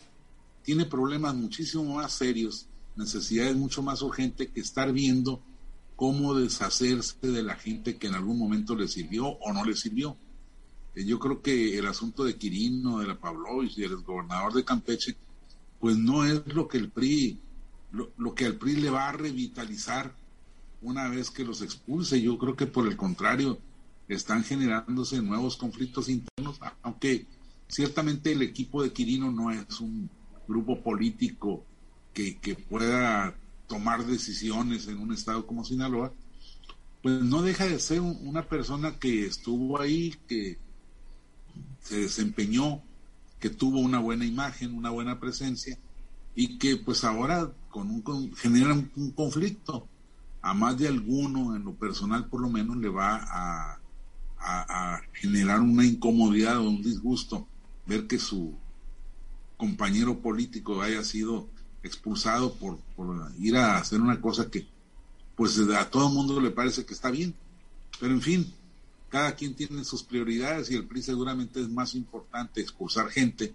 tiene 0.63 0.85
problemas 0.85 1.35
muchísimo 1.35 1.95
más 1.95 2.13
serios, 2.13 2.65
necesidades 2.95 3.55
mucho 3.55 3.83
más 3.83 4.01
urgentes 4.01 4.49
que 4.49 4.61
estar 4.61 4.91
viendo 4.91 5.43
cómo 5.95 6.33
deshacerse 6.33 7.15
de 7.21 7.43
la 7.43 7.55
gente 7.55 7.97
que 7.97 8.07
en 8.07 8.15
algún 8.15 8.39
momento 8.39 8.75
le 8.75 8.87
sirvió 8.87 9.27
o 9.27 9.53
no 9.53 9.63
le 9.63 9.75
sirvió. 9.75 10.17
Eh, 10.95 11.05
yo 11.05 11.19
creo 11.19 11.41
que 11.41 11.77
el 11.77 11.85
asunto 11.87 12.23
de 12.23 12.37
Quirino, 12.37 12.99
de 12.99 13.07
la 13.07 13.19
Pavlovich 13.19 13.77
y 13.77 13.81
del 13.81 13.97
gobernador 13.97 14.53
de 14.53 14.63
Campeche, 14.63 15.15
pues 15.79 15.97
no 15.97 16.25
es 16.25 16.41
lo 16.53 16.67
que 16.67 16.77
el 16.77 16.89
PRI, 16.89 17.39
lo, 17.91 18.33
que 18.33 18.45
al 18.45 18.55
PRI 18.55 18.77
le 18.77 18.89
va 18.89 19.09
a 19.09 19.11
revitalizar 19.11 20.15
una 20.81 21.09
vez 21.09 21.29
que 21.29 21.43
los 21.43 21.61
expulse. 21.61 22.21
Yo 22.21 22.37
creo 22.37 22.55
que 22.55 22.65
por 22.65 22.87
el 22.87 22.97
contrario, 22.97 23.59
están 24.07 24.43
generándose 24.43 25.21
nuevos 25.21 25.57
conflictos 25.57 26.09
internos, 26.09 26.59
aunque 26.83 27.25
ciertamente 27.67 28.31
el 28.31 28.41
equipo 28.41 28.83
de 28.83 28.93
Quirino 28.93 29.31
no 29.31 29.51
es 29.51 29.79
un 29.79 30.09
grupo 30.47 30.81
político 30.81 31.63
que, 32.13 32.37
que 32.37 32.55
pueda 32.55 33.35
tomar 33.67 34.05
decisiones 34.05 34.87
en 34.87 34.99
un 34.99 35.13
estado 35.13 35.45
como 35.47 35.65
Sinaloa, 35.65 36.13
pues 37.01 37.21
no 37.21 37.41
deja 37.41 37.65
de 37.65 37.79
ser 37.79 38.01
una 38.01 38.47
persona 38.47 38.97
que 38.99 39.25
estuvo 39.25 39.79
ahí, 39.79 40.15
que 40.27 40.57
se 41.85 41.99
desempeñó, 42.01 42.81
que 43.39 43.49
tuvo 43.51 43.79
una 43.79 43.99
buena 43.99 44.25
imagen, 44.25 44.75
una 44.75 44.89
buena 44.89 45.19
presencia 45.19 45.77
y 46.33 46.57
que 46.57 46.77
pues 46.77 47.03
ahora 47.03 47.51
con 47.69 47.91
un, 47.91 48.35
genera 48.35 48.73
un, 48.73 49.11
conflicto. 49.11 49.87
A 50.41 50.53
más 50.53 50.77
de 50.77 50.87
alguno, 50.87 51.55
en 51.55 51.63
lo 51.63 51.73
personal 51.73 52.27
por 52.27 52.41
lo 52.41 52.49
menos, 52.49 52.77
le 52.77 52.89
va 52.89 53.15
a, 53.15 53.79
a, 54.39 55.01
generar 55.13 55.59
una 55.59 55.85
incomodidad 55.85 56.57
o 56.59 56.69
un 56.69 56.83
disgusto 56.83 57.47
ver 57.87 58.05
que 58.05 58.19
su 58.19 58.55
compañero 59.57 60.19
político 60.19 60.81
haya 60.81 61.03
sido 61.03 61.47
expulsado 61.81 62.53
por, 62.55 62.77
por 62.95 63.31
ir 63.39 63.57
a 63.57 63.77
hacer 63.77 64.01
una 64.01 64.21
cosa 64.21 64.49
que 64.49 64.67
pues 65.35 65.57
a 65.59 65.89
todo 65.89 66.07
el 66.07 66.13
mundo 66.13 66.39
le 66.39 66.51
parece 66.51 66.85
que 66.85 66.93
está 66.93 67.09
bien. 67.09 67.35
Pero 67.99 68.13
en 68.13 68.21
fin, 68.21 68.53
cada 69.15 69.33
quien 69.33 69.55
tiene 69.55 69.85
sus 69.85 70.03
prioridades 70.03 70.69
y 70.69 70.75
el 70.75 70.87
PRI 70.87 71.01
seguramente 71.01 71.61
es 71.61 71.69
más 71.69 71.95
importante 71.95 72.59
expulsar 72.59 73.09
gente 73.09 73.53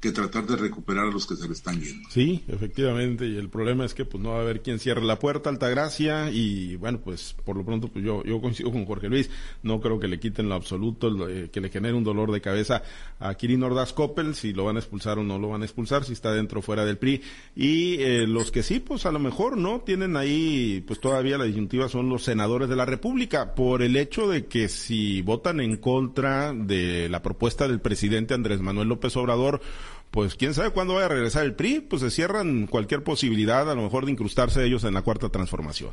que 0.00 0.12
tratar 0.12 0.46
de 0.46 0.56
recuperar 0.56 1.06
a 1.08 1.10
los 1.10 1.26
que 1.26 1.34
se 1.34 1.46
le 1.46 1.54
están 1.54 1.80
yendo. 1.80 2.08
Sí, 2.10 2.44
efectivamente, 2.46 3.26
y 3.26 3.36
el 3.36 3.48
problema 3.48 3.84
es 3.84 3.94
que 3.94 4.04
pues 4.04 4.22
no 4.22 4.30
va 4.30 4.38
a 4.38 4.40
haber 4.42 4.62
quien 4.62 4.78
cierre 4.78 5.02
la 5.02 5.18
puerta, 5.18 5.50
Altagracia, 5.50 6.30
y 6.30 6.76
bueno, 6.76 7.00
pues 7.02 7.34
por 7.44 7.56
lo 7.56 7.64
pronto 7.64 7.88
pues 7.88 8.04
yo, 8.04 8.22
yo 8.24 8.40
coincido 8.40 8.70
con 8.70 8.86
Jorge 8.86 9.08
Luis, 9.08 9.28
no 9.62 9.80
creo 9.80 9.98
que 9.98 10.06
le 10.06 10.20
quiten 10.20 10.48
lo 10.48 10.54
absoluto, 10.54 11.28
eh, 11.28 11.50
que 11.50 11.60
le 11.60 11.68
genere 11.68 11.94
un 11.94 12.04
dolor 12.04 12.30
de 12.30 12.40
cabeza 12.40 12.82
a 13.18 13.34
Kirin 13.34 13.62
Ordaz 13.64 13.92
Coppel, 13.92 14.36
si 14.36 14.52
lo 14.52 14.64
van 14.64 14.76
a 14.76 14.78
expulsar 14.78 15.18
o 15.18 15.24
no 15.24 15.38
lo 15.38 15.48
van 15.48 15.62
a 15.62 15.64
expulsar, 15.64 16.04
si 16.04 16.12
está 16.12 16.32
dentro 16.32 16.60
o 16.60 16.62
fuera 16.62 16.84
del 16.84 16.98
PRI, 16.98 17.20
y 17.56 17.94
eh, 18.00 18.26
los 18.28 18.52
que 18.52 18.62
sí, 18.62 18.78
pues 18.78 19.04
a 19.04 19.10
lo 19.10 19.18
mejor 19.18 19.56
no, 19.56 19.80
tienen 19.80 20.16
ahí, 20.16 20.84
pues 20.86 21.00
todavía 21.00 21.38
la 21.38 21.44
disyuntiva 21.44 21.88
son 21.88 22.08
los 22.08 22.22
senadores 22.22 22.68
de 22.68 22.76
la 22.76 22.84
República, 22.84 23.56
por 23.56 23.82
el 23.82 23.96
hecho 23.96 24.28
de 24.28 24.46
que 24.46 24.68
si 24.68 25.22
votan 25.22 25.58
en 25.58 25.76
contra 25.76 26.52
de 26.52 27.08
la 27.08 27.20
propuesta 27.20 27.66
del 27.66 27.80
presidente 27.80 28.34
Andrés 28.34 28.60
Manuel 28.60 28.88
López 28.88 29.16
Obrador, 29.16 29.60
pues 30.10 30.34
quién 30.34 30.54
sabe 30.54 30.70
cuándo 30.70 30.94
vaya 30.94 31.06
a 31.06 31.10
regresar 31.10 31.44
el 31.44 31.54
PRI, 31.54 31.80
pues 31.80 32.02
se 32.02 32.10
cierran 32.10 32.66
cualquier 32.66 33.04
posibilidad 33.04 33.70
a 33.70 33.74
lo 33.74 33.82
mejor 33.82 34.06
de 34.06 34.12
incrustarse 34.12 34.64
ellos 34.64 34.84
en 34.84 34.94
la 34.94 35.02
cuarta 35.02 35.28
transformación. 35.28 35.92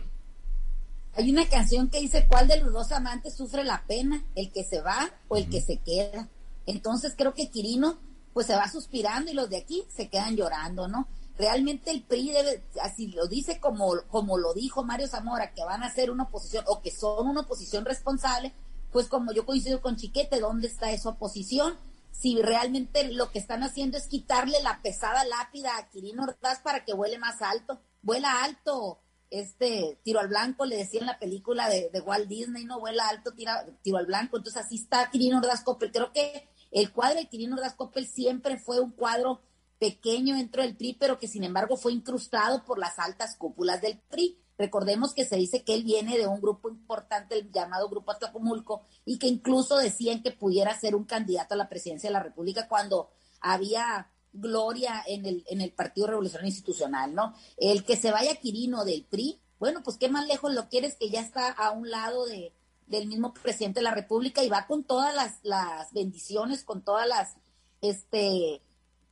Hay 1.15 1.31
una 1.31 1.47
canción 1.47 1.89
que 1.89 1.99
dice, 1.99 2.25
¿cuál 2.27 2.47
de 2.47 2.59
los 2.59 2.73
dos 2.73 2.91
amantes 2.91 3.35
sufre 3.35 3.63
la 3.63 3.83
pena? 3.87 4.23
¿El 4.35 4.51
que 4.51 4.63
se 4.63 4.81
va 4.81 5.09
o 5.27 5.37
el 5.37 5.49
que 5.49 5.61
se 5.61 5.77
queda? 5.77 6.27
Entonces 6.65 7.13
creo 7.17 7.33
que 7.33 7.49
Quirino 7.49 7.97
pues 8.33 8.47
se 8.47 8.55
va 8.55 8.69
suspirando 8.69 9.31
y 9.31 9.33
los 9.33 9.49
de 9.49 9.57
aquí 9.57 9.85
se 9.87 10.09
quedan 10.09 10.35
llorando, 10.35 10.89
¿no? 10.89 11.07
Realmente 11.37 11.91
el 11.91 12.03
PRI 12.03 12.31
debe, 12.31 12.63
así 12.81 13.07
lo 13.07 13.27
dice 13.27 13.59
como, 13.59 13.93
como 14.09 14.37
lo 14.37 14.53
dijo 14.53 14.83
Mario 14.83 15.07
Zamora, 15.07 15.53
que 15.53 15.63
van 15.63 15.83
a 15.83 15.93
ser 15.93 16.11
una 16.11 16.23
oposición 16.23 16.65
o 16.67 16.81
que 16.81 16.91
son 16.91 17.29
una 17.29 17.41
oposición 17.41 17.85
responsable, 17.85 18.53
pues 18.91 19.07
como 19.07 19.31
yo 19.33 19.45
coincido 19.45 19.81
con 19.81 19.95
Chiquete, 19.95 20.39
¿dónde 20.39 20.67
está 20.67 20.91
esa 20.91 21.09
oposición? 21.09 21.77
Si 22.17 22.41
realmente 22.41 23.11
lo 23.11 23.31
que 23.31 23.39
están 23.39 23.63
haciendo 23.63 23.97
es 23.97 24.07
quitarle 24.07 24.61
la 24.63 24.81
pesada 24.81 25.25
lápida 25.25 25.77
a 25.77 25.89
Quirino 25.89 26.23
Ordaz 26.23 26.59
para 26.59 26.85
que 26.85 26.93
vuele 26.93 27.17
más 27.17 27.41
alto. 27.41 27.81
Vuela 28.01 28.43
alto, 28.43 28.99
este 29.29 29.99
tiro 30.03 30.19
al 30.19 30.29
blanco, 30.29 30.65
le 30.65 30.77
decía 30.77 31.01
en 31.01 31.07
la 31.07 31.19
película 31.19 31.67
de, 31.69 31.89
Walt 32.01 32.27
Disney, 32.27 32.65
no 32.65 32.79
vuela 32.79 33.09
alto, 33.09 33.33
tira, 33.33 33.65
tiro 33.81 33.97
al 33.97 34.05
blanco. 34.05 34.37
Entonces 34.37 34.63
así 34.63 34.75
está 34.75 35.09
Quirino 35.11 35.39
Ordaz 35.39 35.63
Coppel. 35.63 35.91
Creo 35.91 36.13
que 36.13 36.47
el 36.71 36.91
cuadro 36.91 37.19
de 37.19 37.27
Quirino 37.27 37.55
Ordaz 37.55 37.75
Coppel 37.75 38.07
siempre 38.07 38.57
fue 38.57 38.79
un 38.79 38.91
cuadro 38.91 39.41
pequeño 39.77 40.35
dentro 40.35 40.61
del 40.61 40.77
PRI, 40.77 40.93
pero 40.99 41.19
que 41.19 41.27
sin 41.27 41.43
embargo 41.43 41.75
fue 41.75 41.91
incrustado 41.91 42.63
por 42.63 42.79
las 42.79 42.97
altas 42.97 43.35
cúpulas 43.35 43.81
del 43.81 43.99
PRI. 43.99 44.39
Recordemos 44.57 45.13
que 45.13 45.25
se 45.25 45.35
dice 45.35 45.63
que 45.63 45.73
él 45.73 45.83
viene 45.83 46.17
de 46.17 46.27
un 46.27 46.39
grupo 46.39 46.69
importante, 46.69 47.37
el 47.37 47.51
llamado 47.51 47.89
Grupo 47.89 48.11
Atlacomulco, 48.11 48.83
y 49.03 49.17
que 49.17 49.27
incluso 49.27 49.77
decían 49.77 50.23
que 50.23 50.31
pudiera 50.31 50.77
ser 50.79 50.95
un 50.95 51.03
candidato 51.03 51.53
a 51.53 51.57
la 51.57 51.69
presidencia 51.69 52.09
de 52.09 52.13
la 52.13 52.23
República 52.23 52.67
cuando 52.67 53.09
había 53.41 54.09
gloria 54.31 55.03
en 55.07 55.25
el, 55.25 55.43
en 55.47 55.61
el 55.61 55.71
Partido 55.71 56.07
Revolucionario 56.07 56.49
Institucional, 56.49 57.13
¿no? 57.13 57.33
El 57.57 57.83
que 57.83 57.95
se 57.95 58.11
vaya 58.11 58.35
Quirino 58.35 58.85
del 58.85 59.05
PRI, 59.05 59.39
bueno, 59.59 59.81
pues 59.83 59.97
qué 59.97 60.09
más 60.09 60.27
lejos 60.27 60.53
lo 60.53 60.67
quieres 60.69 60.95
que 60.95 61.09
ya 61.09 61.21
está 61.21 61.49
a 61.49 61.71
un 61.71 61.89
lado 61.89 62.25
de, 62.25 62.53
del 62.87 63.07
mismo 63.07 63.33
presidente 63.33 63.79
de 63.79 63.85
la 63.85 63.95
República 63.95 64.43
y 64.43 64.49
va 64.49 64.67
con 64.67 64.83
todas 64.83 65.15
las, 65.15 65.39
las 65.43 65.91
bendiciones, 65.93 66.63
con 66.63 66.83
todas 66.83 67.07
las, 67.07 67.35
este, 67.81 68.61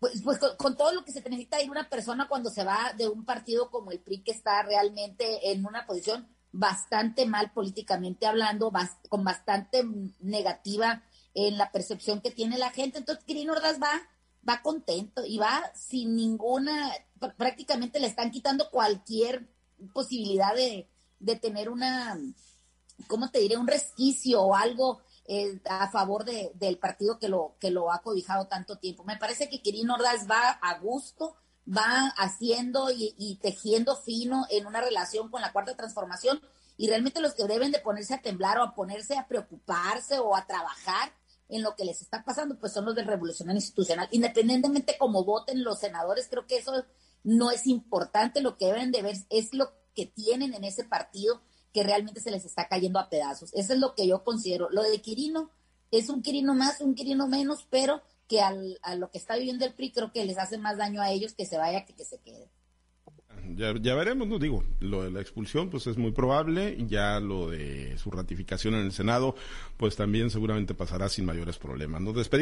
pues, 0.03 0.21
pues 0.21 0.37
con, 0.57 0.75
todo 0.75 0.91
lo 0.91 1.05
que 1.05 1.13
se 1.13 1.21
necesita 1.21 1.61
ir 1.61 1.71
una 1.71 1.87
persona 1.87 2.27
cuando 2.27 2.49
se 2.49 2.65
va 2.65 2.91
de 2.97 3.07
un 3.07 3.23
partido 3.23 3.71
como 3.71 3.89
el 3.89 4.01
PRI 4.01 4.21
que 4.21 4.31
está 4.31 4.61
realmente 4.61 5.49
en 5.49 5.65
una 5.65 5.85
posición 5.85 6.27
bastante 6.51 7.25
mal 7.25 7.51
políticamente 7.53 8.25
hablando, 8.25 8.69
con 9.07 9.23
bastante 9.23 9.85
negativa 10.19 11.03
en 11.33 11.57
la 11.57 11.71
percepción 11.71 12.19
que 12.19 12.31
tiene 12.31 12.57
la 12.57 12.69
gente. 12.71 12.97
Entonces, 12.97 13.23
Quirino 13.23 13.53
Ordaz 13.53 13.81
va, 13.81 13.93
va 14.47 14.61
contento 14.61 15.25
y 15.25 15.37
va 15.37 15.71
sin 15.73 16.17
ninguna, 16.17 16.91
prácticamente 17.37 18.01
le 18.01 18.07
están 18.07 18.29
quitando 18.29 18.69
cualquier 18.71 19.47
posibilidad 19.93 20.53
de, 20.53 20.89
de 21.19 21.35
tener 21.37 21.69
una, 21.69 22.19
¿cómo 23.07 23.31
te 23.31 23.39
diré? 23.39 23.55
Un 23.55 23.67
resquicio 23.67 24.41
o 24.41 24.53
algo 24.53 24.99
eh, 25.25 25.61
a 25.69 25.89
favor 25.89 26.25
de, 26.25 26.51
del 26.55 26.77
partido 26.77 27.17
que 27.17 27.29
lo, 27.29 27.55
que 27.59 27.71
lo 27.71 27.91
ha 27.91 28.01
cobijado 28.01 28.47
tanto 28.47 28.77
tiempo. 28.77 29.03
Me 29.03 29.17
parece 29.17 29.49
que 29.49 29.61
Quirino 29.61 29.93
Ordaz 29.93 30.29
va 30.29 30.49
a 30.49 30.79
gusto, 30.79 31.35
va 31.65 32.07
haciendo 32.17 32.89
y, 32.91 33.39
tejiendo 33.41 33.95
fino 33.95 34.45
en 34.49 34.65
una 34.65 34.81
relación 34.81 35.29
con 35.29 35.41
la 35.41 35.53
cuarta 35.53 35.75
transformación 35.75 36.41
y 36.75 36.87
realmente 36.87 37.21
los 37.21 37.35
que 37.35 37.45
deben 37.45 37.71
de 37.71 37.79
ponerse 37.79 38.15
a 38.15 38.21
temblar 38.21 38.57
o 38.57 38.63
a 38.63 38.75
ponerse 38.75 39.17
a 39.17 39.27
preocuparse 39.27 40.19
o 40.19 40.35
a 40.35 40.45
trabajar 40.45 41.13
en 41.47 41.61
lo 41.61 41.75
que 41.75 41.85
les 41.85 42.01
está 42.01 42.23
pasando, 42.23 42.57
pues 42.59 42.73
son 42.73 42.85
los 42.85 42.95
del 42.95 43.05
revolucionario 43.05 43.59
institucional. 43.59 44.07
Independientemente 44.11 44.97
como 44.97 45.23
voten 45.23 45.63
los 45.63 45.79
senadores, 45.79 46.27
creo 46.29 46.47
que 46.47 46.57
eso 46.57 46.83
no 47.23 47.51
es 47.51 47.67
importante, 47.67 48.41
lo 48.41 48.57
que 48.57 48.65
deben 48.65 48.91
de 48.91 49.01
ver 49.03 49.15
es 49.29 49.53
lo 49.53 49.71
que 49.93 50.05
tienen 50.05 50.53
en 50.53 50.63
ese 50.63 50.83
partido 50.83 51.41
que 51.73 51.83
realmente 51.83 52.21
se 52.21 52.31
les 52.31 52.45
está 52.45 52.67
cayendo 52.67 52.99
a 52.99 53.09
pedazos. 53.09 53.51
Eso 53.53 53.73
es 53.73 53.79
lo 53.79 53.95
que 53.95 54.07
yo 54.07 54.23
considero. 54.23 54.69
Lo 54.69 54.83
de 54.83 55.01
Quirino 55.01 55.49
es 55.91 56.09
un 56.09 56.21
Quirino 56.21 56.53
más, 56.53 56.81
un 56.81 56.95
Quirino 56.95 57.27
menos, 57.27 57.67
pero 57.69 58.01
que 58.27 58.41
al, 58.41 58.79
a 58.83 58.95
lo 58.95 59.09
que 59.11 59.17
está 59.17 59.35
viviendo 59.35 59.65
el 59.65 59.73
PRI 59.73 59.91
creo 59.91 60.11
que 60.11 60.25
les 60.25 60.37
hace 60.37 60.57
más 60.57 60.77
daño 60.77 61.01
a 61.01 61.11
ellos 61.11 61.33
que 61.33 61.45
se 61.45 61.57
vaya 61.57 61.85
que 61.85 61.93
que 61.93 62.05
se 62.05 62.19
quede. 62.19 62.49
Ya, 63.55 63.73
ya 63.79 63.93
veremos, 63.95 64.27
no 64.27 64.39
digo, 64.39 64.63
lo 64.79 65.03
de 65.03 65.11
la 65.11 65.19
expulsión 65.19 65.69
pues 65.69 65.85
es 65.87 65.97
muy 65.97 66.11
probable, 66.11 66.77
ya 66.87 67.19
lo 67.19 67.49
de 67.49 67.97
su 67.97 68.09
ratificación 68.09 68.73
en 68.75 68.85
el 68.85 68.91
Senado 68.91 69.35
pues 69.75 69.95
también 69.95 70.29
seguramente 70.29 70.73
pasará 70.73 71.09
sin 71.09 71.25
mayores 71.25 71.57
problemas. 71.57 72.01
Nos 72.01 72.15
despedimos. 72.15 72.41